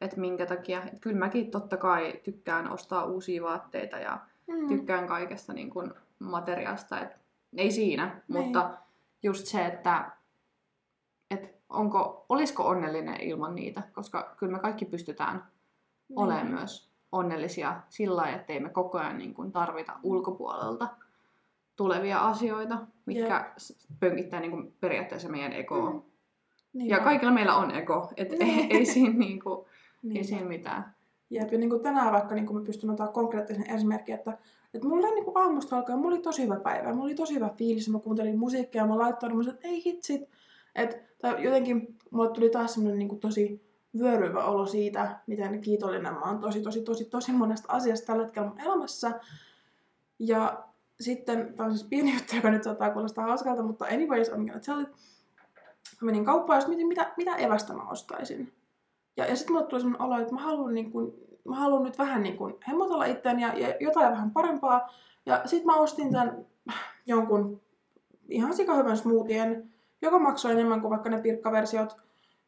[0.00, 0.82] että minkä takia.
[0.82, 4.68] Et kyllä mäkin totta kai tykkään ostaa uusia vaatteita ja Mm.
[4.68, 7.00] tykkään kaikesta niin kuin materiaalista.
[7.00, 7.16] Et
[7.56, 8.42] ei siinä, Niin.
[8.44, 8.70] mutta
[9.22, 10.10] just se, että
[11.30, 15.36] et onko, olisiko onnellinen ilman niitä, koska kyllä me kaikki pystytään
[16.08, 16.18] Niin.
[16.18, 20.88] olemaan myös onnellisia sillä lailla, ettei me koko ajan niin kuin tarvita ulkopuolelta
[21.76, 25.90] tulevia asioita, mitkä s pönkittää niin kuin periaatteessa meidän ekoa.
[25.90, 26.02] Mm.
[26.72, 27.04] Niin Ja vaan.
[27.04, 28.72] kaikilla meillä on ego, et ei, Niin.
[28.76, 29.66] ei, siinä, niin kuin,
[30.02, 30.94] Niin ei siinä mitään.
[31.30, 34.38] Jep, ja niin kuin tänään vaikka niin kuin mä pystyn ottaa konkreettisen esimerkin, että,
[34.74, 37.34] että mulla oli niin kuin aamusta alkaen, mulla oli tosi hyvä päivä, mulla oli tosi
[37.34, 40.22] hyvä fiilis, mä kuuntelin musiikkia, mä laittoin, mä sanoin, että ei hitsit.
[40.74, 46.14] Et, tai jotenkin mulle tuli taas semmoinen niin kuin tosi vyöryvä olo siitä, miten kiitollinen
[46.14, 49.20] mä oon tosi, tosi, tosi, tosi monesta asiasta tällä hetkellä mun elämässä.
[50.18, 50.64] Ja
[51.00, 54.80] sitten, tämä on siis pieni juttu, joka nyt saattaa kuulostaa hauskalta, mutta anyways, gonna tell
[54.80, 54.88] it.
[56.00, 58.52] Mä menin kauppaan ja mietin, mitä, mitä evästä mä ostaisin.
[59.16, 61.98] Ja, ja sitten mulle tuli sellainen olo, että mä haluan, niin kun, mä haluan nyt
[61.98, 64.94] vähän niin kun hemmotella itseäni ja, ja jotain vähän parempaa.
[65.26, 66.46] Ja sitten mä ostin tämän
[67.06, 67.60] jonkun
[68.28, 69.70] ihan sikahyvän smoothien,
[70.02, 71.96] joka maksoi enemmän kuin vaikka ne pirkkaversiot.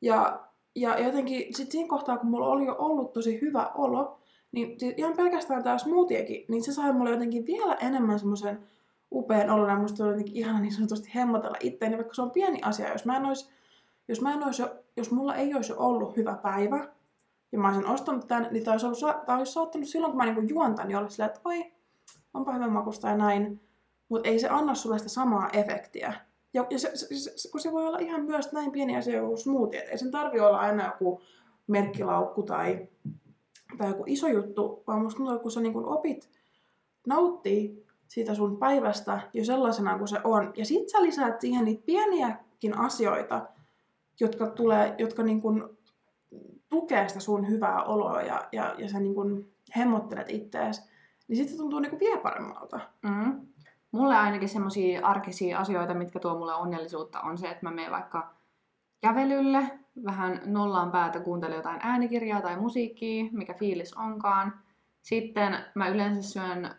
[0.00, 0.40] Ja,
[0.74, 4.18] ja jotenkin sitten siinä kohtaa, kun mulla oli jo ollut tosi hyvä olo,
[4.52, 8.61] niin siis ihan pelkästään tämä smoothiekin, niin se sai mulle jotenkin vielä enemmän semmoisen
[9.12, 12.61] upean olon ja musta oli jotenkin ihana niin sanotusti hemmotella itseäni, vaikka se on pieni
[12.62, 12.92] asia.
[12.92, 13.50] Jos mä en olisi,
[14.08, 16.88] jos mä en olisi, jo- jos mulla ei olisi ollut hyvä päivä,
[17.52, 20.24] ja mä olisin ostanut tämän, niin tämä olisi, ollut, tää olisi saattanut silloin, kun mä
[20.24, 21.72] niinku juontan, niin olla silleen, että oi,
[22.35, 23.61] onpa hyvän makusta ja näin.
[24.08, 26.12] Mutta ei se anna sulle sitä samaa efektiä.
[26.55, 29.38] Ja, ja se, se, se, kun se voi olla ihan myös näin pieni asia kuin
[29.38, 29.83] smoothie.
[29.83, 31.21] Et ei sen tarvi olla aina joku
[31.67, 32.88] merkkilaukku tai,
[33.79, 36.31] tai joku iso juttu, vaan musta tuntuu, että kun sä niin kun opit
[37.07, 41.83] nauttii siitä sun päivästä jo sellaisena kuin se on, ja sit sä lisäät siihen niitä
[41.87, 43.49] pieniäkin asioita,
[44.21, 45.79] jotka, tulee, jotka niin kun
[46.69, 50.88] tukee sitä sun hyvää oloa ja, ja, ja sä niin kun hemmottelet ittees,
[51.29, 52.81] niin sitten se tuntuu niin kuin vie paremmalta.
[53.03, 53.47] Mm.
[53.92, 58.31] Mulle ainakin semmoisia arkisia asioita, mitkä tuo mulle onnellisuutta, on se, että mä menen vaikka
[59.00, 59.70] kävelylle,
[60.05, 64.55] vähän nollaan päätä kuuntelen jotain äänikirjaa tai musiikkia, mikä fiilis onkaan.
[65.02, 66.74] Sitten mä yleensä syön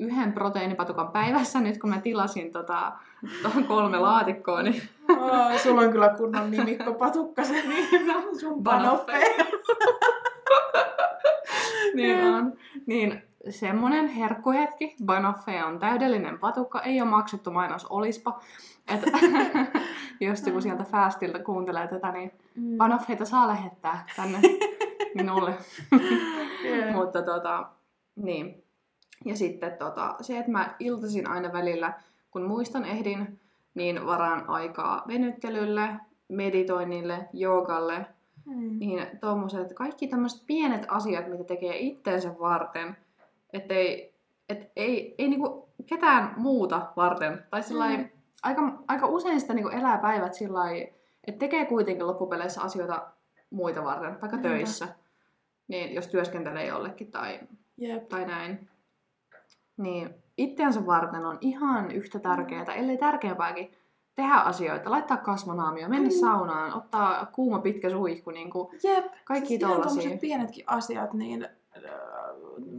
[0.00, 2.92] yhden proteiinipatukan päivässä nyt, kun mä tilasin tota,
[3.42, 7.88] tuohon kolme laatikkoa, niin Oh, sulla on kyllä kunnon nimikko patukkasen, niin
[8.40, 8.64] sun
[11.94, 12.52] niin on.
[12.86, 14.96] Niin semmonen herkkuhetki.
[15.06, 16.80] Banoffe on täydellinen patukka.
[16.82, 18.40] Ei ole maksettu mainos olispa.
[18.94, 19.00] Et,
[20.20, 22.76] jos joku sieltä Fastilta kuuntelee tätä, niin Mm.
[22.76, 24.38] Banoffeita saa lähettää tänne
[25.14, 25.54] minulle.
[26.64, 26.94] Yeah.
[26.94, 27.66] Mutta tota,
[28.16, 28.62] niin.
[29.24, 31.92] Ja sitten tota, se, että mä iltaisin aina välillä,
[32.30, 33.40] kun muistan ehdin,
[33.74, 35.88] niin varaan aikaa venyttelylle,
[36.28, 38.06] meditoinnille, joogalle,
[38.46, 38.78] Mm.
[38.78, 42.96] niin tommoset, kaikki tämmöiset pienet asiat, mitä tekee itteensä varten,
[43.52, 44.14] ettei
[44.48, 47.44] et ei, ei niinku ketään muuta varten.
[47.50, 48.08] Tai sillai, Mm.
[48.42, 50.60] aika, aika usein sitä niinku elää päivät sillä
[51.26, 53.06] että tekee kuitenkin loppupeleissä asioita
[53.50, 54.48] muita varten, vaikka Niinpä.
[54.48, 54.88] töissä.
[55.68, 57.40] Niin jos työskentelee jollekin tai,
[57.76, 58.08] Jep.
[58.08, 58.68] tai näin.
[59.76, 63.72] Niin itteensä varten on ihan yhtä tärkeää, ellei tärkeämpääkin,
[64.14, 66.14] tehdä asioita, laittaa kasvonaamio, mennä Mm.
[66.20, 69.04] saunaan, ottaa kuuma pitkä suihku, niin kuin Jep.
[69.24, 70.18] kaikki Siis ihan tollasia.
[70.20, 71.44] pienetkin asiat, niin
[71.76, 71.82] äh,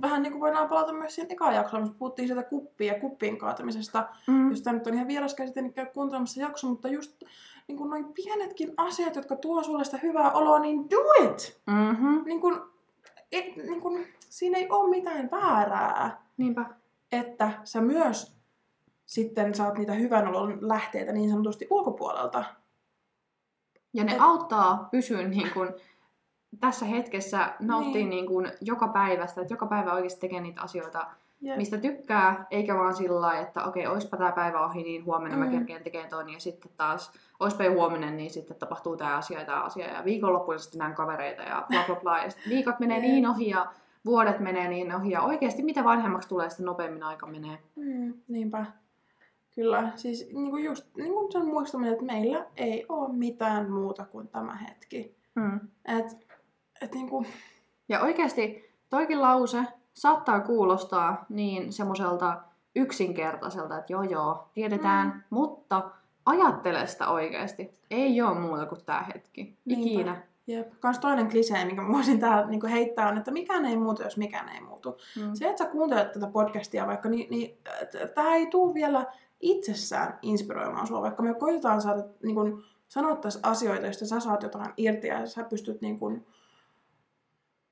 [0.01, 3.37] vähän niin kuin voidaan palata myös siihen ekaan jaksoon, missä puhuttiin siitä kuppia ja kuppien
[3.37, 4.07] kaatamisesta.
[4.27, 4.49] Mm.
[4.49, 7.23] Jos tämä nyt on ihan vieras käsite, niin käy kuuntelemassa jakso, mutta just
[7.67, 11.61] niin kuin noin pienetkin asiat, jotka tuo sulle sitä hyvää oloa, niin do it!
[11.67, 12.23] Mm-hmm.
[12.25, 12.59] Niin kuin,
[13.31, 16.65] et, niin kuin, siinä ei ole mitään väärää, Niinpä.
[17.11, 18.37] että sä myös
[19.05, 22.43] sitten saat niitä hyvän olon lähteitä niin sanotusti ulkopuolelta.
[23.93, 25.69] Ja ne Et- auttaa pysyä niin kuin,
[26.59, 28.09] tässä hetkessä, nauttii Niin.
[28.09, 28.27] niin.
[28.27, 31.07] kuin, joka päivästä, että joka päivä oikeasti tekee niitä asioita,
[31.41, 31.57] Jep.
[31.57, 35.43] mistä tykkää, eikä vaan sillä lailla, että okei, oispa tämä päivä ohi, niin huomenna mm.
[35.43, 39.39] Mä kerkeen tekemään ton, ja sitten taas, oispa jo huominen, niin sitten tapahtuu tämä asia
[39.39, 42.79] ja tämä asia, ja viikonloppuun sitten näen kavereita, ja bla bla bla, ja sitten viikot
[42.79, 43.05] menee Jep.
[43.07, 43.71] niin ohi, ja
[44.05, 47.57] vuodet menee niin ohi, ja oikeasti mitä vanhemmaksi tulee, sitä nopeammin aika menee.
[47.75, 48.65] Mm, niinpä.
[49.55, 54.05] Kyllä, siis niin kuin just niin kuin sen muistaminen, että meillä ei ole mitään muuta
[54.05, 55.15] kuin tämä hetki.
[55.35, 55.59] Mm.
[55.85, 56.27] Et,
[56.81, 57.27] et niin kuin,
[57.89, 62.41] Ja oikeasti toikin lause saattaa kuulostaa niin semmoiselta
[62.75, 65.21] yksinkertaiselta, että joo joo, tiedetään, Mm.
[65.29, 65.89] mutta
[66.25, 67.71] ajattele sitä oikeasti.
[67.89, 69.57] Ei ole muuta kuin tämä hetki.
[69.65, 69.89] Niinpä.
[69.91, 70.21] Ikinä.
[70.47, 70.73] jep.
[70.79, 74.03] Kans toinen klisee, minkä mä voisin täällä niin kuin heittää, on, että mikään ei muutu,
[74.03, 74.97] jos mikään ei muutu.
[75.19, 75.33] Mm.
[75.33, 77.57] Se, että sä kuuntelet tätä podcastia vaikka, niin, niin
[78.15, 79.05] tämä ei tule vielä
[79.39, 84.73] itsessään inspiroimaan sua, vaikka me koitetaan saada niin kun, sanoa asioita, joista sä saat jotain
[84.77, 86.25] irti ja sä pystyt niin kun,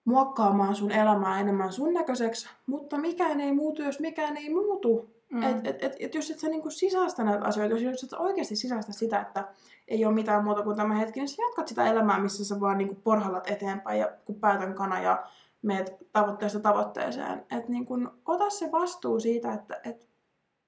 [0.06, 5.10] muokkaamaan sun elämää enemmän sun näköiseksi, mutta mikään ei muutu, jos mikään ei muutu.
[5.32, 5.44] Mm.
[5.44, 8.18] Et, et, et, et jos et sä niinku sisäistä näitä asioita, jos, jos et sä
[8.18, 9.48] oikeasti sisäistä sitä, että
[9.88, 12.78] ei ole mitään muuta kuin tämä hetki, niin sä jatkat sitä elämää, missä sä vaan
[12.78, 15.24] niinku porhallat eteenpäin ja kun päätän kana ja
[15.62, 17.46] meet tavoitteesta tavoitteeseen.
[17.52, 17.94] Et niinku,
[18.26, 20.12] ota se vastuu siitä, että et,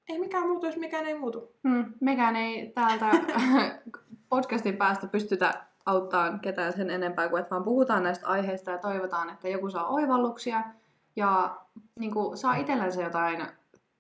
[0.10, 1.56] ei mikään muutu, jos mikään ei muutu.
[1.64, 1.94] Mm.
[2.00, 3.12] Mekään ei täältä
[4.30, 9.30] podcastin päästä pystytä auttamaan ketään sen enempää kuin, että vaan puhutaan näistä aiheista ja toivotaan,
[9.30, 10.64] että joku saa oivalluksia
[11.16, 11.58] ja
[12.00, 13.48] niin kuin, saa itsellensä jotain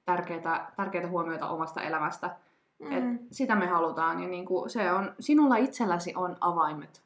[0.06, 2.36] tärkeitä, tärkeitä huomioita omasta elämästä.
[2.80, 2.91] Mm.
[2.91, 7.04] Et sitä me halutaan ja niinku se on, sinulla itselläsi on avaimet,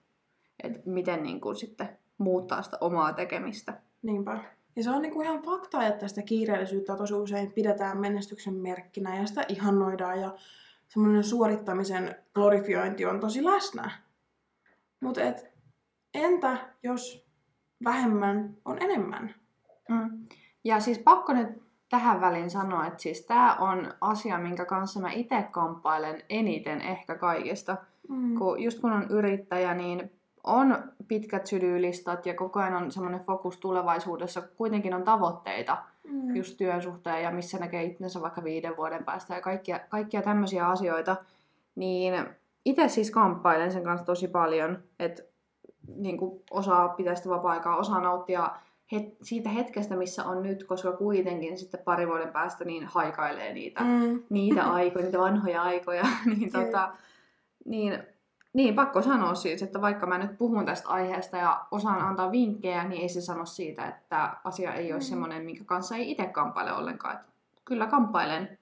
[0.63, 3.73] että miten niinku sitten muuttaa sitä omaa tekemistä.
[4.01, 4.39] Niinpä.
[4.75, 9.25] Ja se on niinku ihan fakta, että sitä kiireellisyyttä tosi usein pidetään menestyksen merkkinä ja
[9.25, 10.33] sitä ihannoidaan ja
[10.87, 13.91] semmoinen suorittamisen glorifiointi on tosi läsnä.
[14.99, 15.51] Mutta et,
[16.13, 17.27] entä jos
[17.83, 19.35] vähemmän on enemmän?
[19.89, 20.27] Mm.
[20.63, 21.47] Ja siis pakko nyt
[21.89, 27.15] tähän väliin sanoa, että siis tämä on asia, minkä kanssa mä itse kamppailen eniten ehkä
[27.15, 27.77] kaikista.
[28.09, 28.37] Mm.
[28.37, 30.11] Kun just kun on yrittäjä, niin
[30.43, 35.77] on pitkät sydyylistat ja koko ajan on semmoinen fokus tulevaisuudessa, kuitenkin on tavoitteita
[36.11, 36.35] Mm.
[36.35, 40.67] just työn suhteen ja missä näkee itsensä vaikka viiden vuoden päästä ja kaikkia, kaikkia tämmöisiä
[40.67, 41.15] asioita,
[41.75, 42.13] niin
[42.67, 45.23] itse siis kamppailen sen kanssa tosi paljon, että
[45.95, 48.49] niin kuin osaa pitää sitä vapaa-aikaa, osaa nauttia
[48.95, 53.83] het- siitä hetkestä, missä on nyt, koska kuitenkin sitten pari vuoden päästä niin haikailee niitä,
[53.83, 54.23] Mm.
[54.29, 56.51] niitä aikoja, niitä vanhoja aikoja, niin, Jep.
[56.65, 56.89] tota,
[57.65, 58.03] niin,
[58.53, 62.83] niin pakko sanoa siis, että vaikka mä nyt puhun tästä aiheesta ja osaan antaa vinkkejä,
[62.83, 65.03] niin ei se sano siitä, että asia ei ole Mm.
[65.03, 67.15] semmoinen, minkä kanssa ei itse kamppaile ollenkaan.
[67.15, 67.21] Et
[67.65, 68.57] kyllä kamppailen.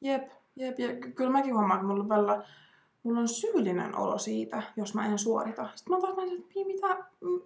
[0.00, 0.22] Jep,
[0.56, 0.76] jep.
[0.76, 2.42] Ky- kyllä mäkin huomaan, että mulla on, välillä,
[3.02, 5.68] mulla on syyllinen olo siitä, jos mä en suorita.
[5.74, 6.96] Sitten mä taas mä että mi- mitä,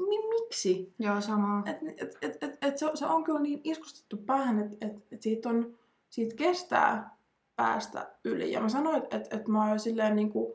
[0.09, 0.95] mi- miksi?
[0.99, 1.63] Joo, sama.
[1.67, 5.23] Et, et, et, et, et se, se on kyllä niin iskustettu päähän, että et, et
[5.23, 5.75] siitä, on,
[6.11, 7.17] siitä kestää
[7.57, 8.53] päästä yli.
[8.53, 10.53] Ja mä sanoin, että et, et mä oon jo silleen niin kuin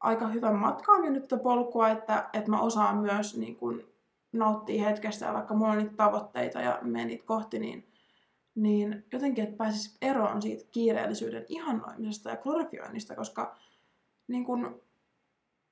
[0.00, 3.86] aika hyvän matkaan mennyt tätä polkua, että et mä osaan myös niin kuin
[4.32, 7.89] nauttia hetkestä ja vaikka mulla on niitä tavoitteita ja menen niitä kohti, niin
[8.54, 13.56] niin jotenkin, että pääsisi eroon siitä kiireellisyyden ihannoimisesta ja glorifioinnista, koska
[14.28, 14.80] niin kun,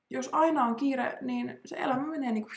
[0.09, 2.53] jos aina on kiire, niin se elämä menee niin kuin...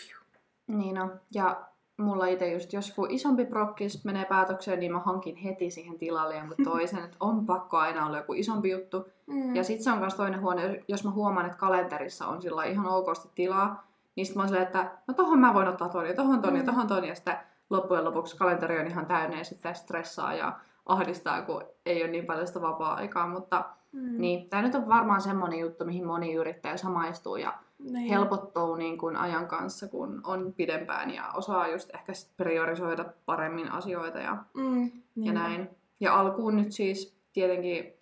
[0.66, 1.20] Niin on.
[1.34, 5.98] Ja mulla itse just, jos kun isompi prokkis menee päätökseen, niin mä hankin heti siihen
[5.98, 9.08] tilalle jonkun toisen, että on pakko aina olla joku isompi juttu.
[9.26, 9.56] Mm.
[9.56, 12.86] Ja sitten se on myös toinen huone, jos mä huomaan, että kalenterissa on sillä ihan
[12.86, 16.14] okosti tilaa, niin sitten mä oon silleen, että no tohon mä voin ottaa ton ja
[16.14, 16.66] tohon ton ja Mm.
[16.66, 17.36] tohon ton, ja sitten
[17.72, 20.52] loppujen lopuksi kalenteri on ihan täynnä ja sitten stressaa ja
[20.86, 24.20] ahdistaa, kun ei ole niin paljon sitä vapaa-aikaa, mutta Mm.
[24.20, 28.08] niin, tämä nyt on varmaan semmoinen juttu, mihin moni yrittäjä samaistuu ja niin.
[28.08, 33.72] helpottuu niin kuin ajan kanssa, kun on pidempään ja osaa just ehkä sit priorisoida paremmin
[33.72, 34.82] asioita ja, Mm.
[34.84, 35.34] ja Niin.
[35.34, 35.70] näin.
[36.00, 37.92] Ja alkuun nyt siis tietenkin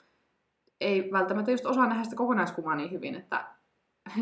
[0.80, 3.44] ei välttämättä just osaa nähdä sitä kokonaiskuvaa niin hyvin, että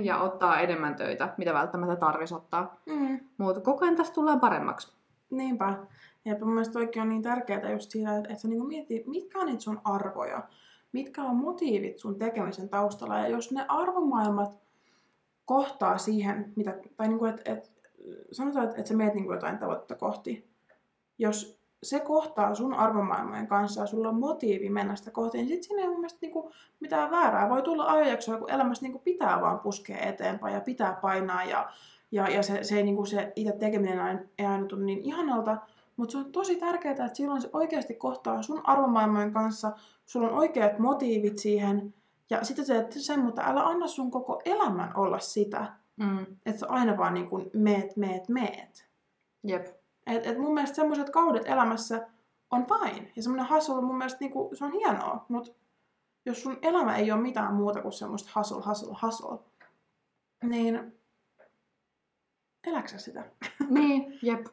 [0.03, 2.77] ja ottaa enemmän töitä, mitä välttämättä tarvitsisi ottaa.
[2.87, 3.21] Mm.
[3.39, 4.98] Mutta koko ajan tästä tullaan paremmaksi.
[5.31, 5.87] Niinpä.
[6.25, 9.39] Ja mun mielestä oikein on niin tärkeää just siitä, että, että sä niinku mietit, mitkä
[9.39, 10.49] on niitä sun arvoja,
[10.93, 13.19] mitkä on motiivit sun tekemisen taustalla.
[13.19, 14.59] Ja jos ne arvomaailmat
[15.45, 17.69] kohtaa siihen, mitä, tai niinku, että, että
[18.33, 20.49] sanotaan, että, että sä meet niinku jotain tavoitetta kohti.
[21.19, 25.63] Jos se kohtaa sun arvomaailmojen kanssa ja sulla on motiivi mennä sitä kohti, niin sit
[25.63, 27.49] siinä ei mun mielestä niinku mitään väärää.
[27.49, 31.73] Voi tulla ajanjaksoja, kun elämässä niinku pitää vaan puskea eteenpäin ja pitää painaa ja,
[32.11, 35.57] ja, ja se, se, ei, niinku se itse tekeminen ei aina tule niin ihanalta,
[35.97, 39.73] mutta se on tosi tärkeää, että silloin se oikeasti kohtaa sun arvomaailmojen kanssa,
[40.07, 41.95] sulla on oikeat motiivit siihen,
[42.31, 46.27] ja sitten se, että sen, mutta älä anna sun koko elämän olla sitä, Mm.
[46.47, 48.89] että sä aina vaan niin kuin meet, meet, meet.
[49.45, 49.67] Jep.
[50.07, 52.07] Et, et mun mielestä semmoiset kaudet elämässä
[52.51, 55.53] on fine, ja semmoinen hustle mun mielestä niin kuin, se on hienoa, mutta
[56.27, 59.39] jos sun elämä ei ole mitään muuta kuin semmoista hustle, hustle, hustle,
[60.43, 60.98] niin
[62.69, 63.25] eläksä sitä?
[63.71, 64.47] Niin, jep.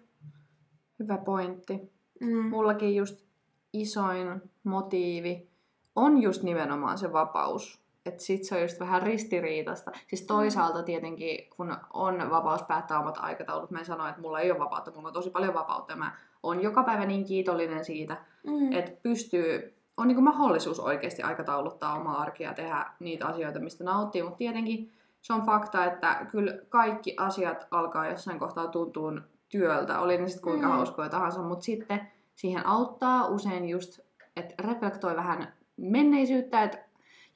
[1.00, 1.92] Hyvä pointti.
[2.22, 2.50] Mm.
[2.50, 3.26] Mullakin just
[3.74, 5.50] isoin motiivi
[5.96, 7.86] on just nimenomaan se vapaus.
[8.06, 9.92] Että sit se on just vähän ristiriitasta.
[10.08, 14.52] Siis toisaalta tietenkin, kun on vapaus päättää omat aikataulut, mä en sano, että mulla ei
[14.52, 15.94] ole vapautta, mulla on tosi paljon vapautta.
[15.94, 16.12] ja Mä
[16.44, 18.72] oon joka päivä niin kiitollinen siitä, Mm.
[18.74, 24.24] että pystyy, on niin mahdollisuus oikeasti aikatauluttaa omaa arkia ja tehdä niitä asioita, mistä nauttii,
[24.24, 24.94] mutta tietenkin
[25.26, 29.12] se on fakta, että kyllä kaikki asiat alkaa jossain kohtaa tuntua
[29.50, 30.74] työltä, oli ne sitten kuinka Mm.
[30.74, 34.00] hauskoja tahansa, mutta sitten siihen auttaa usein just,
[34.36, 36.80] että reflektoi vähän menneisyyttä, et,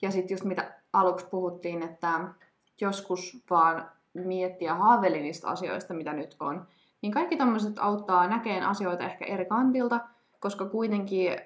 [0.01, 2.19] ja sitten just mitä aluksi puhuttiin, että
[2.81, 6.67] joskus vaan miettiä haaveili niistä asioista, mitä nyt on,
[7.01, 9.99] niin kaikki tämmöiset auttaa näkeen asioita ehkä eri kantilta,
[10.39, 11.37] koska kuitenkin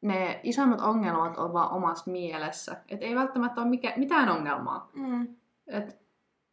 [0.00, 2.76] ne isommat ongelmat on vaan omassa mielessä.
[2.88, 4.88] Et ei välttämättä ole mikä, mitään ongelmaa.
[4.94, 5.26] Mm.
[5.66, 5.98] Et,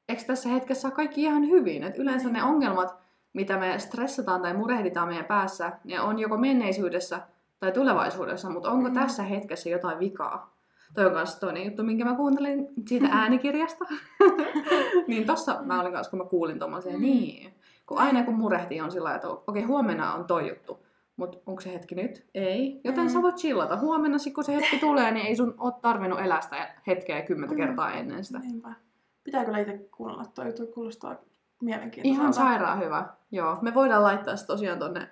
[0.09, 1.83] eikö tässä hetkessä ole kaikki ihan hyvin?
[1.83, 2.33] Et yleensä Niin.
[2.33, 2.95] ne ongelmat,
[3.33, 7.21] mitä me stressataan tai murehditaan meidän päässä, ne on joko menneisyydessä
[7.59, 8.93] tai tulevaisuudessa, mutta onko Mm.
[8.93, 10.57] tässä hetkessä jotain vikaa?
[10.93, 13.85] Toi on kanssa toinen juttu, minkä mä kuuntelin siitä äänikirjasta.
[15.07, 17.01] niin tossa mä olin kanssa, kun mä kuulin tommosia, Mm.
[17.01, 17.53] niin.
[17.85, 20.85] Kun aina kun murehtii on sillä että okei, huomenna on toi juttu.
[21.17, 22.25] Mutta onko se hetki nyt?
[22.35, 22.81] Ei.
[22.83, 23.09] Joten Mm.
[23.09, 23.77] sä voit chillata.
[23.77, 27.55] Huomenna, sit kun se hetki tulee, niin ei sun ole tarvinnut elää sitä hetkeä kymmentä
[27.55, 27.61] Mm.
[27.61, 28.39] kertaa ennen sitä.
[28.39, 28.73] Niinpä.
[29.23, 31.15] Pitää kyllä itse kuunnella toi, toi kuulostaa
[31.61, 32.21] mielenkiintoiselta.
[32.21, 33.09] Ihan sairaan hyvä.
[33.31, 35.09] Joo, me voidaan laittaa se tosiaan tonne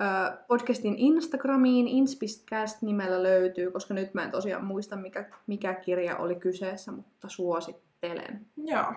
[0.00, 6.16] ö, podcastin Instagramiin, Inspistcast nimellä löytyy, koska nyt mä en tosiaan muista mikä, mikä kirja
[6.16, 8.46] oli kyseessä, mutta suosittelen.
[8.56, 8.92] Joo.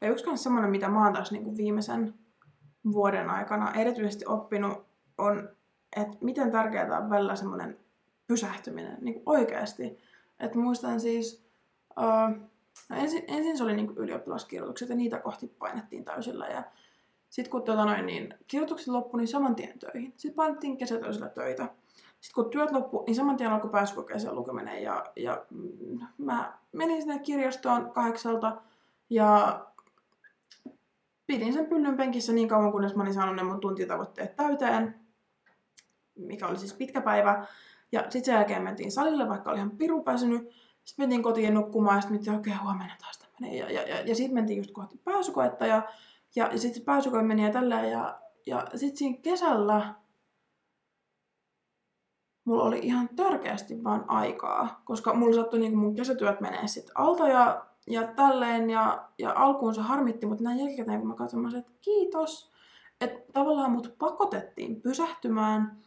[0.00, 2.14] Ja yksi myös semmoinen, mitä mä oon taas niin viimeisen
[2.92, 4.86] vuoden aikana erityisesti oppinut,
[5.18, 5.48] on,
[5.96, 7.78] että miten tärkeää on välillä semmoinen
[8.26, 9.98] pysähtyminen niin oikeasti.
[10.40, 11.46] Että muistan siis,
[11.98, 12.48] uh,
[12.88, 16.46] no ensin, ensin se oli niin ylioppilaskirjoitukset ja niitä kohti painettiin täysillä.
[16.46, 16.62] Ja
[17.30, 20.12] sitten kun tota noin, niin kirjoitukset loppui, niin saman tien töihin.
[20.16, 21.68] Sitten painettiin kesätöisillä töitä.
[22.20, 24.82] Sitten kun työt loppu, niin saman tien alkoi pääsykokeeseen lukeminen.
[24.82, 28.60] Ja, ja mm, mä menin sinne kirjastoon kahdeksalta
[29.10, 29.60] ja
[31.26, 34.94] pidin sen pyllyn penkissä niin kauan, kunnes mä olin saanut ne mun tuntitavoitteet täyteen,
[36.14, 37.46] mikä oli siis pitkä päivä.
[37.92, 40.48] Ja sitten sen jälkeen mentiin salille, vaikka oli ihan piru pääsynyt.
[40.88, 43.58] Sitten mentiin kotiin nukkumaan ja sitten mentiin, okei, okay, huomenna taas tämmönen.
[43.58, 45.82] Ja, ja, ja, ja sitten mentiin just kohti pääsykoetta ja,
[46.36, 47.90] ja, ja sitten pääsykoe meni ja tälleen.
[47.90, 49.94] Ja, ja sitten siinä kesällä
[52.44, 57.28] mulla oli ihan törkeästi vaan aikaa, koska mulla sattui niin mun kesätyöt menee sitten alta
[57.28, 61.50] ja, ja tälleen, ja, ja alkuun se harmitti, mutta näin jälkikäteen, kun mä katson, mä
[61.50, 62.52] sanoin, että kiitos,
[63.00, 65.82] että tavallaan mut pakotettiin pysähtymään,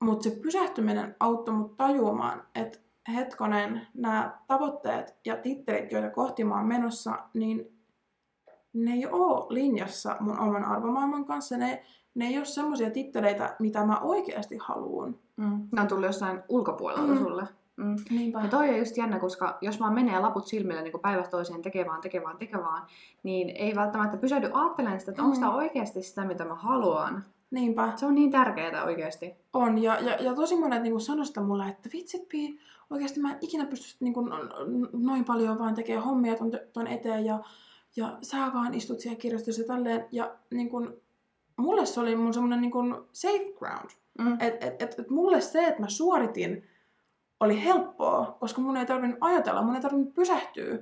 [0.00, 2.83] mutta se pysähtyminen auttoi mut tajuamaan, että
[3.14, 7.72] hetkonen, nämä tavoitteet ja tittelit, joita kohti mä oon menossa, niin
[8.72, 11.56] ne ei ole linjassa mun oman arvomaailman kanssa.
[11.56, 11.84] Ne,
[12.14, 15.16] ne ei ole semmoisia titteleitä, mitä mä oikeasti haluan.
[15.36, 15.68] Mm.
[15.72, 17.18] Ne on tullut jossain ulkopuolelta Mm.
[17.18, 17.48] sulle.
[17.76, 17.96] Mm.
[18.10, 18.40] Niinpä.
[18.40, 22.00] Ja toi on just jännä, koska jos vaan menee laput silmille niin päivästä toiseen tekevään,
[22.00, 22.82] tekevään, tekevään,
[23.22, 25.40] niin ei välttämättä pysähdy ajattelemaan sitä, että onko Mm.
[25.40, 27.24] tämä oikeasti sitä, mitä mä haluan.
[27.54, 27.92] Niinpä.
[27.96, 29.34] Se on niin tärkeää oikeasti.
[29.52, 32.58] On, ja, ja, ja tosi monet niin sanoi sitä mulle, että vitsit Pii,
[32.90, 34.30] oikeasti mä en ikinä pysty niin kuin,
[34.92, 37.40] noin paljon vaan tekemään hommia ton, ton eteen, ja,
[37.96, 40.92] ja sä vaan istut siellä kirjastossa ja tälleen, ja niin kuin,
[41.56, 43.90] mulle se oli mun semmonen niin kuin safe ground.
[44.18, 44.36] Mm.
[44.40, 46.64] Et, et, et, et mulle se, että mä suoritin,
[47.40, 50.78] oli helppoa, koska mun ei tarvinnut ajatella, mun ei tarvinnut pysähtyä.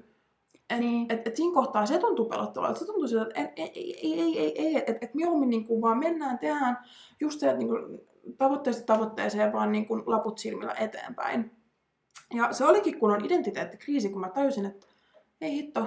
[0.72, 1.12] Et, Niin.
[1.12, 2.78] et, et siinä kohtaa se tuntuu pelottavalta.
[2.78, 5.82] Se tuntuu siltä, että en, ei, ei, ei, ei, ei, että et mieluummin niin kuin
[5.82, 6.78] vaan mennään, tehdään
[7.20, 8.00] just se, että niin kuin
[8.38, 11.56] tavoitteesta tavoitteeseen vaan niin kuin laput silmillä eteenpäin.
[12.34, 14.86] Ja se olikin kun on identiteettikriisi, kun mä täysin, että
[15.40, 15.86] ei hitto,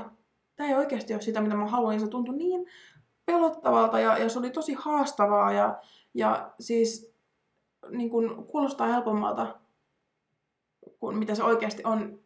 [0.55, 1.93] tämä ei oikeasti ole sitä, mitä mä haluan.
[1.93, 2.65] Ja se tuntui niin
[3.25, 5.81] pelottavalta ja, ja se oli tosi haastavaa ja,
[6.13, 7.15] ja siis
[7.89, 9.59] niin kuin kuulostaa helpommalta
[10.99, 12.19] kuin mitä se oikeasti on,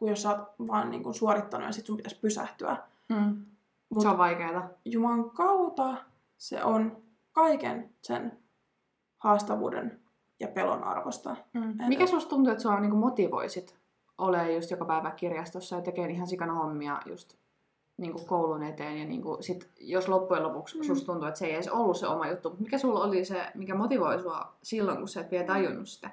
[0.00, 2.76] kuin jos sä oot vaan niin kuin suorittanut ja sit sun pitäisi pysähtyä.
[3.08, 3.44] Mm.
[3.90, 4.68] Mut Se on vaikeaa.
[4.84, 5.94] Jumalan kautta
[6.38, 6.96] se on
[7.32, 8.38] kaiken sen
[9.18, 10.00] haastavuuden
[10.40, 11.36] ja pelon arvosta.
[11.52, 11.74] Mm.
[11.88, 13.76] Mikä susta tuntuu, että sua niin motivoisit
[14.18, 17.34] olemaan just joka päivä kirjastossa ja tekemään ihan sikana hommia just
[17.96, 20.80] niin kuin koulun eteen ja niin kuin sit, jos loppujen lopuksi Mm.
[20.80, 20.86] mm.
[20.86, 23.46] susta tuntuu, että se ei edes ollut se oma juttu, mutta mikä sulla oli se,
[23.54, 26.10] mikä motivoi sua silloin, kun sä et vielä tajunnut sitä?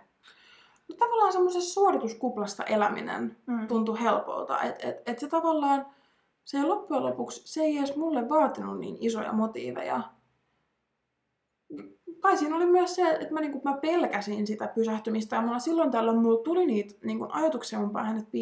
[0.90, 3.68] No, tavallaan semmoisessa suorituskuplasta eläminen Mm.
[3.68, 4.62] tuntui helpolta.
[4.62, 5.86] Että et, et se tavallaan,
[6.46, 10.02] se loppujen lopuksi, se ei edes mulle vaatinut niin isoja motiiveja.
[12.22, 15.92] Tai siinä oli myös se, että mä, niinku, mä pelkäsin sitä pysähtymistä ja mulla silloin
[15.92, 18.38] tällöin mulla tuli niitä niinku, ajatuksia mun päähän, että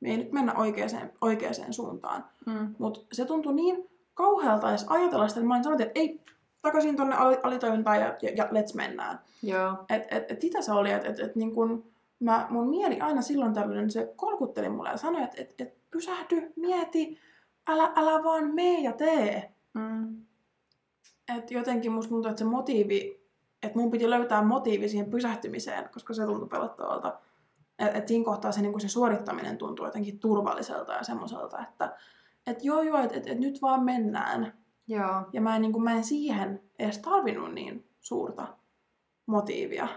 [0.00, 2.24] me ei nyt mennä oikeaan, oikeaan suuntaan.
[2.46, 2.74] Mm.
[2.78, 6.20] Mutta se tuntui niin kauhealta edes ajatella sitä, että mä olin sanonut, että ei,
[6.62, 9.18] takaisin tonne ali- alitajuntaan ja, ja, ja let's mennään.
[9.42, 9.76] Joo.
[9.88, 11.84] Et, et, et sitä se oli, että et, et, niin kun
[12.20, 16.52] mä, mun mieli aina silloin tällöin se kolkutteli mulle ja sanoi, että et, et pysähdy,
[16.56, 17.18] mieti,
[17.68, 19.52] älä, älä vaan mee ja tee.
[19.74, 20.22] Mm.
[21.36, 23.26] Et jotenkin musta tuntuu, että se motiivi,
[23.62, 27.18] että mun piti löytää motiivi siihen pysähtymiseen, koska se tuntui pelottavalta.
[27.78, 31.96] Että et siinä kohtaa se, niin se suorittaminen tuntuu jotenkin turvalliselta ja semmoiselta, että
[32.46, 34.52] et joo joo, että et, et nyt vaan mennään.
[34.88, 35.22] Joo.
[35.32, 38.48] Ja mä en, niin kuin, mä en siihen edes tarvinnut niin suurta
[39.26, 39.88] motiivia.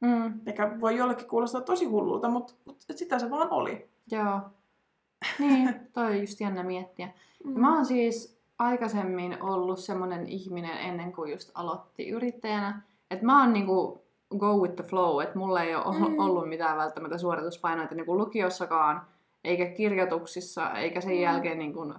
[0.00, 0.40] Mm.
[0.46, 3.88] Mikä voi jollekin kuulostaa tosi hullulta, mutta, mutta sitä se vaan oli.
[4.10, 4.40] Joo.
[5.38, 7.08] Niin, toi on just jännä miettiä.
[7.44, 7.60] Mm.
[7.60, 13.52] Mä oon siis aikaisemmin ollut semmonen ihminen ennen kuin just aloitti yrittäjänä, että mä oon
[13.52, 14.04] niinku
[14.38, 16.18] go with the flow, että mulla ei ole Mm.
[16.18, 19.02] ollut mitään välttämättä suorituspainoita niinku lukiossakaan,
[19.44, 21.20] eikä kirjoituksissa, eikä sen mm.
[21.20, 21.94] jälkeen niinku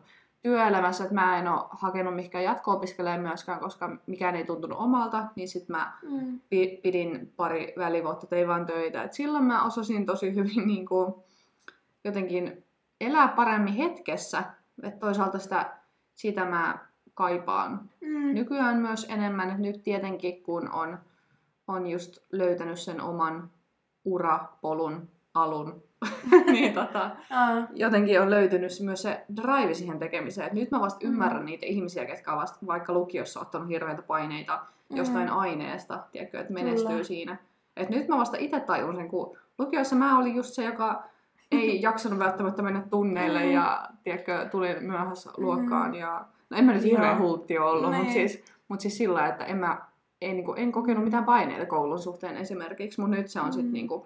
[0.49, 5.47] työelämässä, että mä en ole hakenut mihinkään jatko-opiskelemaan myöskään, koska mikään ei tuntunut omalta, niin
[5.47, 6.39] sit mä Mm.
[6.49, 9.03] pi- pidin pari välivuotta, tein vaan töitä.
[9.03, 11.13] Et silloin mä osasin tosi hyvin niin kuin,
[12.03, 12.63] jotenkin
[13.01, 14.43] elää paremmin hetkessä.
[14.83, 15.73] Et toisaalta sitä,
[16.15, 16.77] sitä mä
[17.13, 18.33] kaipaan Mm.
[18.33, 19.49] nykyään myös enemmän.
[19.49, 20.97] Et nyt tietenkin, kun on,
[21.67, 23.49] on just löytänyt sen oman
[24.05, 25.83] urapolun alun,
[26.51, 27.09] niin tota,
[27.73, 30.47] jotenkin on löytynyt myös se drive siihen tekemiseen.
[30.47, 31.11] Et nyt mä vasta Mm.
[31.11, 35.37] ymmärrän niitä ihmisiä, ketkä on vasta vaikka lukiossa ottanut hirveitä paineita jostain Mm.
[35.37, 37.03] aineesta, tiedätkö, että menestyy Kyllä.
[37.03, 37.37] siinä.
[37.77, 41.03] Et nyt mä vasta itse tajun sen, kun lukiossa mä olin just se, joka
[41.51, 43.51] ei jaksanut välttämättä mennä tunneille Mm.
[43.51, 45.87] ja tiedätkö, tulin myöhässä luokkaan.
[45.91, 45.93] Mm.
[45.97, 47.97] Ja, no en mä nyt hirveän hultti ollut, Niin.
[47.97, 49.77] mutta siis, mut siis sillä että en mä
[50.21, 53.51] en, niin kuin, en kokenut mitään paineita koulun suhteen esimerkiksi, mutta nyt se on Mm.
[53.51, 54.03] sitten niin kuin,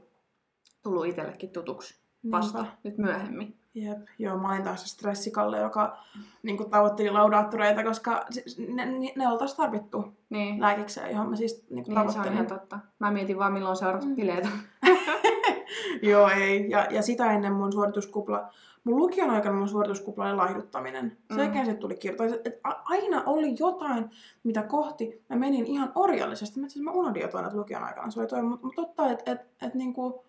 [0.84, 2.00] tullut itsellekin tutuksi
[2.32, 2.78] vasta Niinpä.
[2.84, 3.56] nyt myöhemmin.
[3.76, 3.98] Jep.
[4.20, 5.98] Joo, mä olin taas se stressikalle, joka
[6.44, 8.26] niin kuin, tavoitteli laudaattoreita, koska
[8.68, 12.34] ne, ne, ne oltaisiin tarvittu Niin, lääkikseen, johon mä siis niin kuin, niin se on
[12.34, 12.80] ihan totta.
[13.00, 14.16] Mä mietin vaan milloin seuraavat Mm.
[14.16, 14.48] bileet.
[16.02, 16.70] Joo, ei.
[16.70, 18.50] Ja, ja sitä ennen mun suorituskupla,
[18.84, 21.18] mun lukion aikana mun suorituskupla oli laihduttaminen.
[21.36, 21.66] Sen Mm.
[21.66, 22.72] se tuli kirjoittaa.
[22.86, 24.10] Aina oli jotain,
[24.44, 26.60] mitä kohti mä menin ihan orjallisesti.
[26.60, 28.42] Mä, asiassa mä unohdin jotain, että lukion aikana se oli toi.
[28.44, 30.26] Mutta mut totta, että et, et, niinku,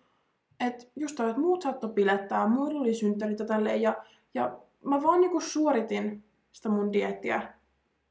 [0.67, 3.81] et just toi, että muut saattoi pilettää, muilla oli synttärit ja tälleen.
[3.81, 3.95] Ja,
[4.33, 7.53] ja mä vaan niinku suoritin sitä mun diettiä.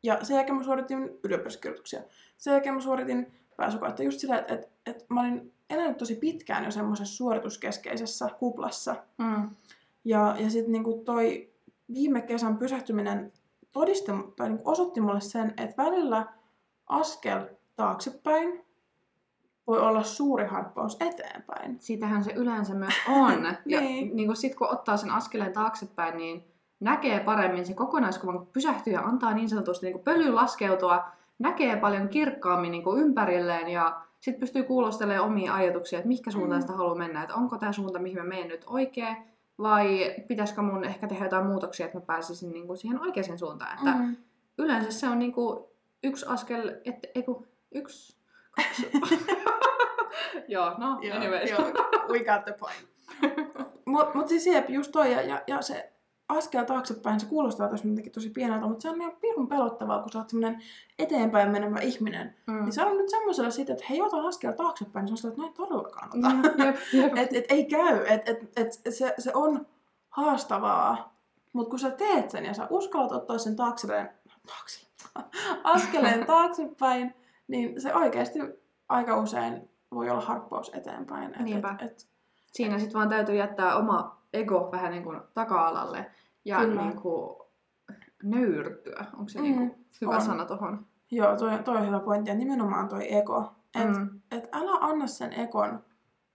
[0.03, 2.03] Ja sen jälkeen mä suoritin ylioppilaskirjoituksia.
[2.38, 6.64] Sen jälkeen mä suoritin pääsykoetta just sillä, että et, et mä olin elänyt tosi pitkään
[6.64, 8.96] jo semmoisessa suorituskeskeisessä kuplassa.
[9.18, 9.51] Mm.
[10.05, 11.51] Ja, ja sitten niinku toi
[11.94, 13.32] viime kesän pysähtyminen
[13.72, 16.26] todisti, tai niinku osoitti mulle sen, että välillä
[16.86, 17.46] askel
[17.76, 18.64] taaksepäin
[19.71, 21.77] voi olla suuri harppaus eteenpäin.
[21.81, 23.45] Sitähän se yleensä myös on.
[23.66, 24.16] ja Niin.
[24.16, 26.45] niin kuin sit kun ottaa sen askeleen taaksepäin, niin
[26.81, 31.05] näkee paremmin se kokonaiskuvan, kun pysähtyy ja antaa niin sanotusti niin pölyyn laskeutua,
[31.39, 36.62] näkee paljon kirkkaammin niin ympärilleen ja sitten pystyy kuulostelemaan omia ajatuksia, että mihinkä suuntaan Mm.
[36.62, 39.16] sitä haluaa mennä, että onko tämä suunta, mihin mä menen nyt oikein,
[39.59, 43.79] vai pitäisikö mun ehkä tehdä jotain muutoksia, että mä pääsisin niin kuin siihen oikeaan suuntaan.
[43.79, 44.16] Että Mm.
[44.59, 45.64] yleensä se on niin kuin
[46.03, 48.20] yksi askel, että ei kun yksi.
[50.48, 51.51] Joo, no, Joo, anyways.
[51.51, 51.62] joo,
[52.12, 52.88] we got the point.
[53.86, 55.92] Mutta mut siis jep, just toi, ja, ja, ja se
[56.28, 60.12] askel taaksepäin, se kuulostaa tosi jotenkin tosi pieneltä, mutta se on ihan pirun pelottavaa, kun
[60.12, 60.62] sä oot semmonen
[60.98, 62.36] eteenpäin menevä ihminen.
[62.46, 62.64] Mm.
[62.64, 65.46] Niin se on nyt semmoisella siitä, että hei, ota askel taaksepäin, niin se on sillä,
[65.48, 66.28] että no ei todellakaan ota.
[66.28, 67.16] Mm, jep, jep.
[67.22, 69.66] et, et, ei käy, et, et, et, se, se on
[70.11, 71.16] haastavaa,
[71.53, 74.09] mutta kun sä teet sen ja sä uskallat ottaa sen taaksepäin,
[74.46, 74.90] taaksepäin
[75.64, 77.14] askeleen taaksepäin,
[77.51, 78.38] niin se oikeasti
[78.88, 81.34] aika usein voi olla harppaus eteenpäin.
[81.34, 81.76] Et, Niinpä.
[81.82, 82.09] Et, et,
[82.53, 86.11] Siinä sitten vaan täytyy jättää oma ego vähän niin kuin taka-alalle
[86.44, 86.82] ja Kyllä.
[86.82, 87.36] niin kuin
[88.22, 89.05] nöyrtyä.
[89.18, 90.20] Onko se Mm, niin kuin hyvä on.
[90.22, 90.86] sana tohon?
[91.11, 93.53] joo, toi, toi on hyvä pointti, ja nimenomaan toi ego.
[93.82, 94.20] Et, Mm.
[94.30, 95.84] et älä anna sen ekon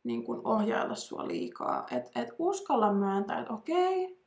[0.03, 1.85] niin kun ohjailla sua liikaa.
[1.91, 4.19] Et, et uskalla myöntää, että okei,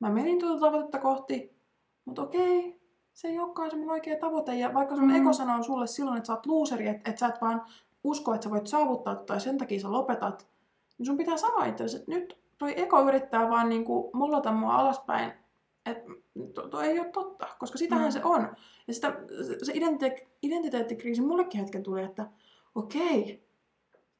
[0.00, 1.56] mä menin tuota tavoitetta kohti,
[2.04, 2.81] mutta okei,
[3.12, 4.54] se ei olekaan se mun oikea tavoite.
[4.54, 5.14] Ja vaikka sun Mm.
[5.14, 7.62] ego sanoo sulle silloin, että sä oot looseri, että et sä et vaan
[8.04, 10.46] usko, että sä voit saavuttaa tai sen takia sä lopetat,
[10.98, 15.32] niin sun pitää sanoa itsellesi, että nyt toi ego yrittää vaan niinku mollata mua alaspäin,
[15.86, 16.10] että
[16.54, 18.10] tuo to ei ole totta, koska sitähän Mm.
[18.12, 18.56] se on.
[18.88, 19.12] Ja sitä,
[19.62, 22.26] se- identite- identiteettikriisi mullekin hetken tuli, että
[22.74, 23.44] okei,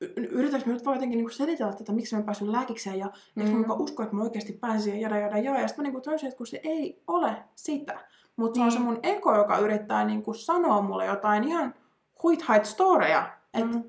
[0.01, 3.07] y- yritätkö mä nyt vaan jotenkin niinku selitellä tätä, miksi mä en päässyt lääkikseen ja
[3.34, 3.40] mm.
[3.43, 5.61] eikö mä mukaan usko, että mä oikeasti pääsin ja jada jada jada.
[5.61, 8.01] Ja sitten mä niinku tajusin, että kun se ei ole sitä,
[8.36, 11.74] mutta se on se mun ego, joka yrittää niinku sanoa mulle jotain ihan
[12.22, 13.32] huithait storeja.
[13.54, 13.84] Että Mm.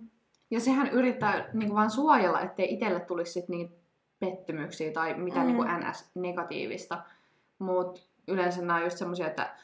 [0.52, 3.76] Ja sehän yrittää niin kuin vaan suojella, ettei itselle tulisi sit niitä
[4.20, 5.46] pettymyksiä tai mitä Mm.
[5.46, 6.98] niin kuin NS-negatiivista.
[7.60, 9.56] Mutta yleensä nämä on just semmoisia, että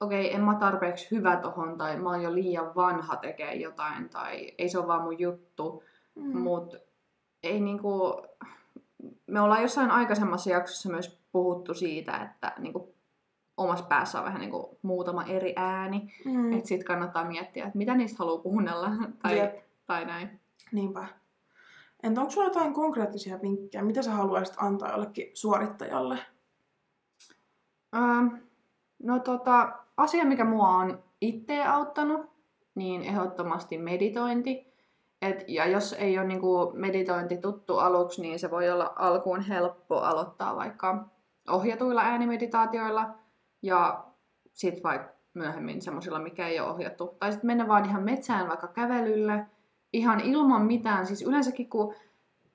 [0.00, 4.52] okei, en mä tarpeeksi hyvä tohon, tai mä oon jo liian vanha tekee jotain, tai
[4.58, 5.82] ei se ole vaan mun juttu.
[6.14, 6.76] mm, Mutta
[7.42, 8.22] ei niinku...
[9.26, 12.94] Me ollaan jossain aikaisemmassa jaksossa myös puhuttu siitä, että niinku
[13.56, 16.12] omassa päässä on vähän niinku muutama eri ääni.
[16.24, 18.90] mm, Että sit kannattaa miettiä, että mitä niistä haluaa kuunnella
[19.22, 19.56] tai, Jep.
[19.86, 20.40] tai näin.
[20.72, 21.06] niinpä.
[22.02, 26.18] Entä onko sulla jotain konkreettisia vinkkejä, mitä sä haluaisit antaa jollekin suorittajalle?
[27.96, 28.38] Öö,
[29.02, 32.30] no tota, asia, mikä mua on itse auttanut,
[32.74, 34.66] niin ehdottomasti meditointi.
[35.22, 39.96] Et, ja jos ei ole niinku meditointi tuttu aluksi, niin se voi olla alkuun helppo
[40.00, 41.04] aloittaa vaikka
[41.48, 43.14] ohjatuilla äänimeditaatioilla
[43.62, 44.04] ja
[44.52, 47.16] sitten vaikka myöhemmin semmoisilla, mikä ei ole ohjattu.
[47.18, 49.46] Tai sitten mennä vaan ihan metsään vaikka kävelylle,
[49.92, 51.06] ihan ilman mitään.
[51.06, 51.94] Siis yleensäkin kun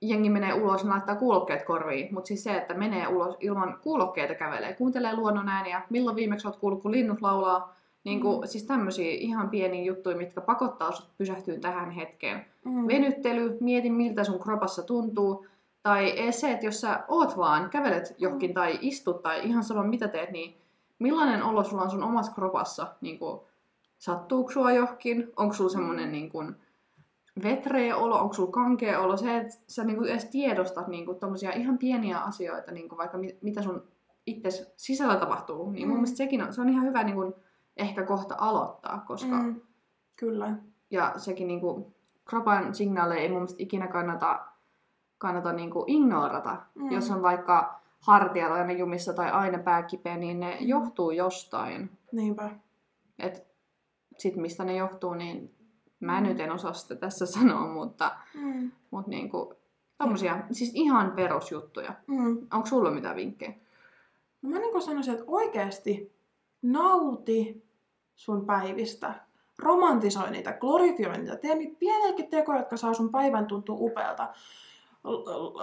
[0.02, 2.14] jengi menee ulos, niin laittaa kuulokkeet korviin.
[2.14, 6.60] Mutta siis se, että menee ulos ilman kuulokkeita kävelee, kuuntelee luonnon ääniä, milloin viimeksi olet
[6.60, 7.76] kuullut, kun linnut laulaa.
[8.04, 8.48] Niin kuin, Mm.
[8.48, 12.46] Siis tämmöisiä ihan pieniä juttuja, mitkä pakottaa sut pysähtyä tähän hetkeen.
[12.66, 12.88] Mm.
[12.88, 15.46] Venyttely, mieti miltä sun kropassa tuntuu.
[15.84, 20.08] Tai se, että jos sä oot vaan, kävelet johonkin tai istut tai ihan sama mitä
[20.08, 20.61] teet, niin
[21.02, 22.88] millainen olo sulla on sun omassa kropassa?
[23.02, 23.40] Niin kuin,
[23.98, 25.32] sattuuko sua johonkin?
[25.38, 26.56] Onko sulla semmonen niin kuin,
[27.44, 29.18] vetreä olo, onko sulla kankea olo?
[29.18, 31.18] Se, että sä niin kuin, edes tiedostat niin kuin,
[31.56, 33.84] ihan pieniä asioita, niin kuin, vaikka mi- mitä sun
[34.26, 36.02] itse sisällä tapahtuu, niin mun Mm.
[36.02, 37.34] mielestä sekin on, se on ihan hyvä niin kuin,
[37.78, 39.62] ehkä kohta aloittaa, koska Mm.
[40.16, 40.54] Kyllä.
[40.90, 41.94] ja sekin niinku,
[42.26, 44.40] kropan signaaleja ei mun mielestä ikinä kannata,
[45.18, 46.58] kannata niinku ignorata.
[46.76, 46.84] Mm.
[46.84, 46.92] Mm.
[46.92, 50.68] Jos on vaikka hartiat aina jumissa tai aina pää kipeä, niin ne Mm.
[50.68, 51.92] johtuu jostain.
[52.12, 52.52] Niinpä.
[53.20, 53.48] Et
[54.18, 55.56] sit mistä ne johtuu, niin
[56.00, 56.28] mä Mm.
[56.28, 58.72] nyt en osaa sitä tässä sanoa, mutta, Mm.
[58.92, 59.54] mutta niinku,
[59.98, 61.94] tommosia, siis ihan perusjuttuja.
[62.08, 62.48] Mm.
[62.54, 63.54] Onko sulla mitään vinkkejä?
[64.42, 66.12] No mä niin sanoisin, että oikeasti
[66.62, 67.64] nauti
[68.16, 69.14] sun päivistä.
[69.60, 71.36] Romantisoi niitä, glorifioi niitä.
[71.36, 74.30] Tee niitä pieniäkin tekoja, jotka saa sun päivän tuntua upealta.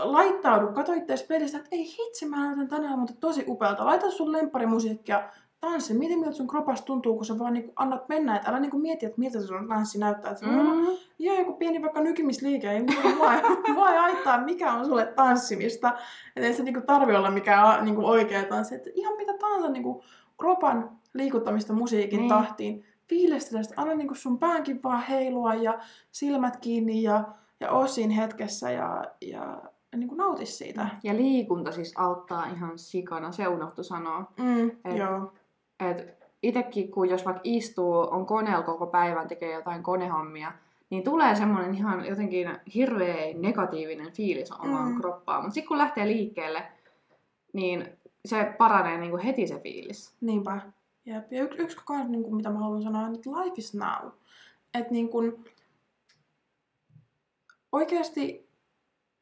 [0.05, 3.85] Laittaudu, katso itseäsi pelistä, että ei hitsi, mä näytän tänään mutta tosi upealta.
[3.87, 5.29] Laita sun lempparimusiikkia,
[5.61, 5.95] tanssi.
[5.95, 8.37] Mieti, miltä sun kropassa tuntuu, kun sä vaan niin annat mennä.
[8.37, 10.31] Et älä niin mieti, että miltä sun tanssi näyttää.
[10.33, 10.87] Et se voi olla Mm.
[11.19, 12.87] Joo, joku pieni vaikka nykimisliike, ei
[13.19, 15.93] voi, voi haittaa, mikä on sulle tanssimista.
[16.37, 18.75] Et ei se niinku tarvi olla mikään niinku oikea tanssi.
[18.75, 20.05] Et ihan mitä tahansa niinku
[20.41, 22.29] kropan liikuttamista musiikin Niin.
[22.29, 22.85] tahtiin.
[23.09, 25.79] Fiilistele sitä, anna niinku sun päänkin vaan heilua ja
[26.11, 27.25] silmät kiinni ja,
[27.61, 30.89] ja osin hetkessä ja, ja, ja niinku nauti siitä.
[31.03, 34.33] Ja liikunta siis auttaa ihan sikana, se unohtu sanoa.
[34.39, 35.33] Mm, Et- joo.
[35.91, 40.53] Et itekin, kun jos vaikka istuu, on koneella koko päivän, tekee jotain konehommia,
[40.91, 44.95] niin tulee semmoinen ihan jotenkin hirveä negatiivinen fiilis omaan Mm.
[44.95, 45.01] mm.
[45.01, 45.43] kroppaan.
[45.43, 46.63] Mutta sitten kun lähtee liikkeelle,
[47.53, 47.89] niin
[48.25, 50.15] se paranee niinku heti se fiilis.
[50.21, 50.61] Niinpä.
[51.07, 51.33] Jep.
[51.33, 54.11] Ja yksi, yksi kans, niin kuin, mitä mä haluan sanoa, on, että life is now.
[54.75, 55.45] Että niin kuin,
[57.73, 58.49] oikeasti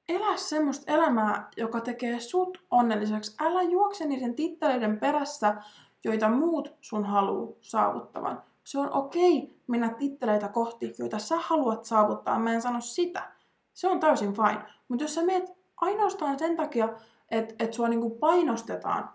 [0.08, 3.36] elä semmoista elämää, joka tekee sut onnelliseksi.
[3.40, 5.56] Älä juokse niiden titteleiden perässä,
[6.04, 8.42] joita muut sun haluu saavuttavan.
[8.64, 12.38] Se on okei mennä titteleitä kohti, joita sä haluat saavuttaa.
[12.38, 13.32] Mä en sano sitä.
[13.72, 14.62] Se on täysin fine.
[14.88, 16.88] Mutta jos sä meet ainoastaan sen takia,
[17.30, 19.10] että et sua niinku painostetaan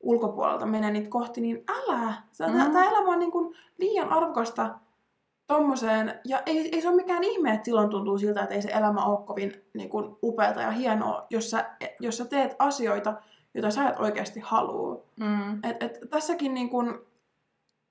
[0.00, 2.12] ulkopuolelta menee niitä kohti, niin älä!
[2.46, 2.72] Mm.
[2.72, 4.78] Tämä elämä on niinku liian arvokasta
[5.52, 8.70] tommoseen, ja ei, ei se ole mikään ihme, että silloin tuntuu siltä, että ei se
[8.70, 13.14] elämä ole kovin niin kuin, upeata ja hienoa, jos sä, jos sä teet asioita,
[13.54, 15.02] joita sä et oikeasti halua.
[15.20, 15.54] Mm.
[15.64, 16.98] Et, et, tässäkin niin kuin,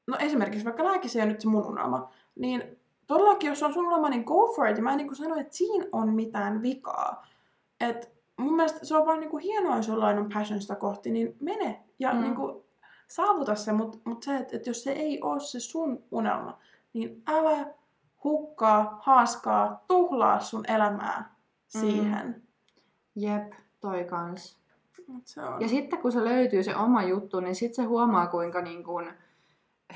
[0.07, 4.09] no esimerkiksi vaikka lääkise on nyt se mun unelma, niin todellakin jos on sun unelma,
[4.09, 4.77] niin go for it.
[4.77, 7.27] Ja mä en niin kuin sano, että siinä on mitään vikaa.
[7.79, 11.11] Et mun mielestä se on vaan niin kuin hienoa, jos jollain on passion sitä kohti,
[11.11, 12.21] niin mene ja mm.
[12.21, 12.63] niin kuin,
[13.07, 16.59] saavuta se, mutta mut se, että, että jos se ei ole se sun unelma,
[16.93, 17.73] niin älä
[18.23, 21.35] hukkaa, haaskaa, tuhlaa sun elämää
[21.67, 22.27] siihen.
[22.27, 22.41] Mm.
[23.15, 24.61] Jep, toi kans.
[25.25, 25.61] Se on.
[25.61, 29.11] Ja sitten kun se löytyy se oma juttu, niin sitten se huomaa kuinka niin kun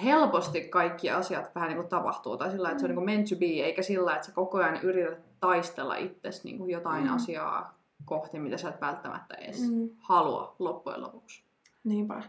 [0.04, 2.38] helposti kaikki asiat vähän niin kuin tapahtuu.
[2.38, 4.58] Tai sillä että se on niin kuin meant to be, eikä sillä että sä koko
[4.58, 7.16] ajan yrität taistella itsesi niin kuin jotain mm.
[7.16, 9.90] asiaa kohti, mitä sä et välttämättä edes mm.
[9.98, 11.44] halua loppujen lopuksi.
[11.84, 12.24] Niinpä.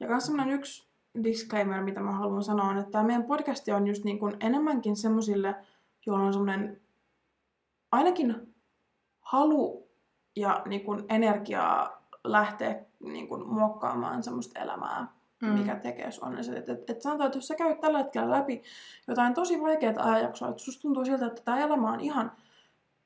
[0.00, 0.88] Ja myös semmoinen yksi
[1.24, 4.96] disclaimer, mitä mä haluan sanoa, on, että tämä meidän podcasti on just niin kuin enemmänkin
[4.96, 5.54] semmoisille,
[6.06, 6.80] joilla on semmoinen
[7.92, 8.54] ainakin
[9.20, 9.88] halu
[10.36, 15.06] ja niin kuin energiaa lähteä niin kuin muokkaamaan semmoista elämää,
[15.42, 15.48] mm.
[15.48, 16.38] mikä tekee sun.
[16.38, 18.62] Et, et, et sanotaan, että jos sä käyt tällä hetkellä läpi
[19.08, 22.32] jotain tosi vaikeaa ajanjaksoa, että susta tuntuu siltä, että tämä elämä on ihan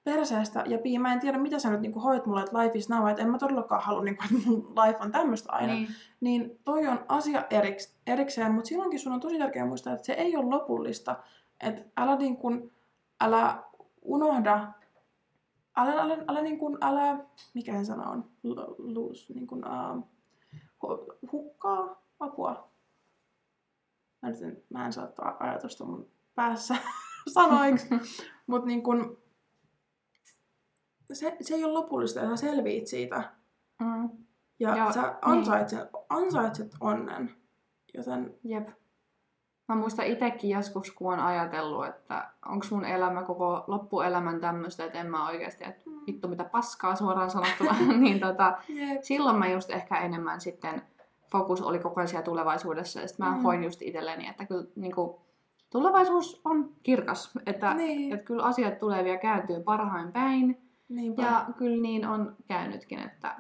[0.09, 0.65] perseestä.
[0.67, 3.09] Ja Pii, mä en tiedä, mitä sä nyt niin hoit mulle, että life is now,
[3.09, 5.73] että en mä todellakaan halua, niin kuin, että mun life on tämmöistä aina.
[5.73, 5.89] Niin.
[6.21, 10.13] niin toi on asia eriks, erikseen, mutta silloinkin sun on tosi tärkeää muistaa, että se
[10.13, 11.17] ei ole lopullista.
[11.61, 12.73] Että älä niin kuin,
[13.21, 13.63] älä
[14.03, 14.73] unohda,
[15.77, 17.19] älä, älä, älä, niin kuin, älä
[17.55, 18.31] mikä se sana on,
[18.79, 20.09] lose, niin kuin, uh,
[21.33, 22.71] hukkaa apua.
[24.23, 25.09] Mä, nyt, mä en saa
[25.41, 26.77] ajatusta mun päässä
[27.35, 27.89] sanoiksi,
[28.47, 28.83] mutta niin
[31.13, 33.23] se, se ei ole lopullista, ja sä selviit siitä.
[33.81, 34.11] Mm.
[34.61, 36.05] Ja, ja sä ansaitset, niin.
[36.09, 37.31] ansaitset onnen.
[37.95, 38.35] Joten...
[38.45, 38.69] Jep.
[39.69, 45.01] Mä muistan itsekin joskus, kun on ajatellut, että onko mun elämä koko loppuelämän tämmöistä, että
[45.01, 46.01] en mä oikeasti, että mm.
[46.07, 49.03] vittu mitä paskaa suoraan sanottuna, niin tota, yep.
[49.03, 50.83] silloin mä just ehkä enemmän sitten
[51.31, 53.43] fokus oli koko ajan siellä tulevaisuudessa, ja sitten mä mm.
[53.43, 55.17] hoin just itselleni, että kyllä niin kuin,
[55.71, 58.13] tulevaisuus on kirkas, että, niin.
[58.13, 61.23] että kyllä asiat tulee vielä kääntyy parhain päin, Niinpä.
[61.23, 63.37] Ja kyllä niin on käynytkin, että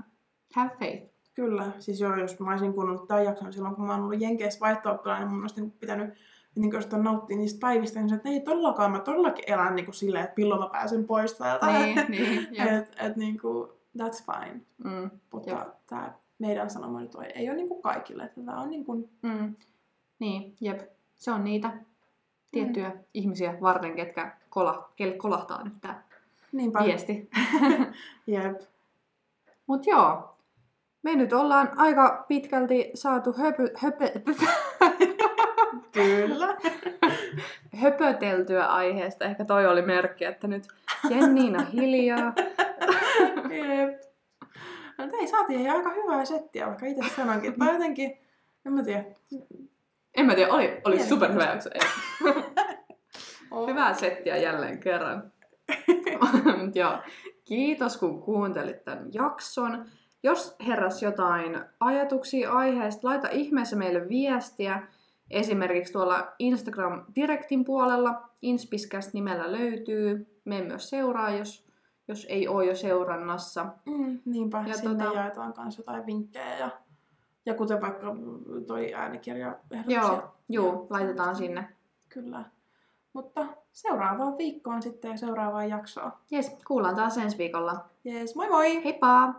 [0.54, 1.18] have faith.
[1.34, 4.60] Kyllä, siis joo, jos mä olisin kuunnellut tämän jakson silloin, kun mä oon ollut Jenkeissä
[4.60, 6.14] vaihto niin mun olisi niin pitänyt
[6.54, 10.24] niin kuin nauttia niistä päivistä, niin että ei todellakaan, mä todellakin elän niin kuin silleen,
[10.24, 11.66] että milloin mä pääsen pois täältä.
[11.66, 13.68] Niin, niin, et, et, niin kuin,
[13.98, 14.60] that's fine.
[14.84, 18.84] Mm, Mutta tämä meidän sanoma nyt ei ole niin kuin kaikille, että tämä on niin
[18.84, 19.10] kuin...
[19.22, 19.54] Mm.
[20.18, 20.80] Niin, jep.
[21.16, 21.72] Se on niitä
[22.50, 22.98] tiettyjä mm.
[23.14, 26.02] ihmisiä varten, ketkä kola, kelle kolahtaa nyt tämä
[26.52, 26.84] Niinpä.
[26.84, 27.30] viesti.
[28.26, 28.60] Jep.
[29.66, 30.36] Mut joo,
[31.02, 34.10] me nyt ollaan aika pitkälti saatu höpö, höpö,
[35.92, 36.56] Kyllä.
[37.82, 39.24] höpöteltyä aiheesta.
[39.24, 40.68] Ehkä toi oli merkki, että nyt
[41.10, 42.32] Jenniina hiljaa.
[43.50, 44.00] Jep.
[44.98, 47.58] No ei, saatiin aika hyvää settiä, vaikka itse sanonkin.
[47.58, 48.18] Tai jotenkin,
[48.66, 49.04] en mä tiedä.
[50.16, 51.70] En mä tiedä, oli, oli superhyvä jakso.
[53.66, 55.32] Hyvää settiä jälleen kerran.
[56.74, 57.02] ja
[57.44, 59.84] kiitos kun kuuntelit tämän jakson.
[60.22, 64.82] Jos heräs jotain ajatuksia aiheesta, laita ihmeessä meille viestiä.
[65.30, 70.26] Esimerkiksi tuolla Instagram-direktin puolella Inspiscast nimellä löytyy.
[70.44, 71.66] Me myös seuraa, jos,
[72.08, 73.66] jos ei ole jo seurannassa.
[73.86, 75.18] Mm, niinpä, ja sinne tota...
[75.18, 76.70] jaetaan myös jotain vinkkejä ja,
[77.46, 78.16] ja kuten vaikka
[78.66, 81.68] toi äänikirja Joo, juu, laitetaan sinne.
[82.08, 82.44] Kyllä.
[83.18, 86.12] Mutta seuraavaan viikkoon sitten ja seuraavaan jaksoon.
[86.30, 87.84] Jes, kuullaan taas ensi viikolla.
[88.04, 88.84] Jes, moi moi!
[88.84, 89.34] Heippa!